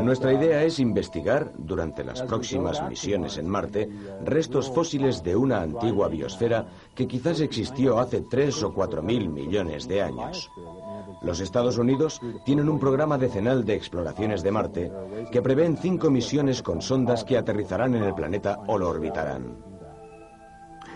Nuestra 0.00 0.32
idea 0.32 0.64
es 0.64 0.80
investigar, 0.80 1.52
durante 1.56 2.02
las 2.02 2.22
próximas 2.22 2.82
misiones 2.88 3.38
en 3.38 3.48
Marte, 3.48 3.88
restos 4.24 4.68
fósiles 4.68 5.22
de 5.22 5.36
una 5.36 5.62
antigua 5.62 6.08
biosfera 6.08 6.66
que 6.96 7.06
quizás 7.06 7.40
existió 7.40 8.00
hace 8.00 8.22
tres 8.22 8.60
o 8.64 8.74
cuatro 8.74 9.00
mil 9.00 9.28
millones 9.28 9.86
de 9.86 10.02
años. 10.02 10.50
Los 11.22 11.40
Estados 11.40 11.78
Unidos 11.78 12.20
tienen 12.44 12.68
un 12.68 12.80
programa 12.80 13.16
decenal 13.16 13.64
de 13.64 13.74
exploraciones 13.74 14.42
de 14.42 14.50
Marte 14.50 14.92
que 15.30 15.42
prevén 15.42 15.76
cinco 15.76 16.10
misiones 16.10 16.62
con 16.62 16.82
sondas 16.82 17.24
que 17.24 17.38
aterrizarán 17.38 17.94
en 17.94 18.02
el 18.02 18.14
planeta 18.14 18.60
o 18.66 18.76
lo 18.76 18.88
orbitarán. 18.88 19.72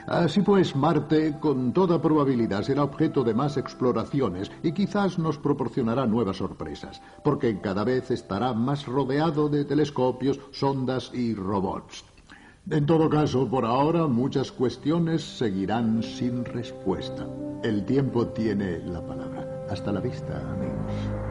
Así 0.06 0.40
pues, 0.40 0.76
Marte, 0.76 1.36
con 1.40 1.72
toda 1.72 2.00
probabilidad, 2.00 2.62
será 2.62 2.84
objeto 2.84 3.24
de 3.24 3.34
más 3.34 3.56
exploraciones 3.56 4.52
y 4.62 4.70
quizás 4.72 5.18
nos 5.18 5.36
proporcionará 5.38 6.06
nuevas 6.06 6.36
sorpresas, 6.36 7.02
porque 7.24 7.60
cada 7.60 7.82
vez 7.82 8.12
estará 8.12 8.52
más 8.52 8.86
rodeado 8.86 9.48
de 9.48 9.64
telescopios, 9.64 10.38
sondas 10.52 11.10
y 11.12 11.34
robots. 11.34 12.04
En 12.68 12.84
todo 12.84 13.08
caso, 13.08 13.48
por 13.48 13.64
ahora 13.64 14.08
muchas 14.08 14.50
cuestiones 14.50 15.22
seguirán 15.22 16.02
sin 16.02 16.44
respuesta. 16.44 17.24
El 17.62 17.84
tiempo 17.84 18.26
tiene 18.26 18.80
la 18.80 19.06
palabra. 19.06 19.64
Hasta 19.70 19.92
la 19.92 20.00
vista, 20.00 20.36
amigos. 20.50 21.25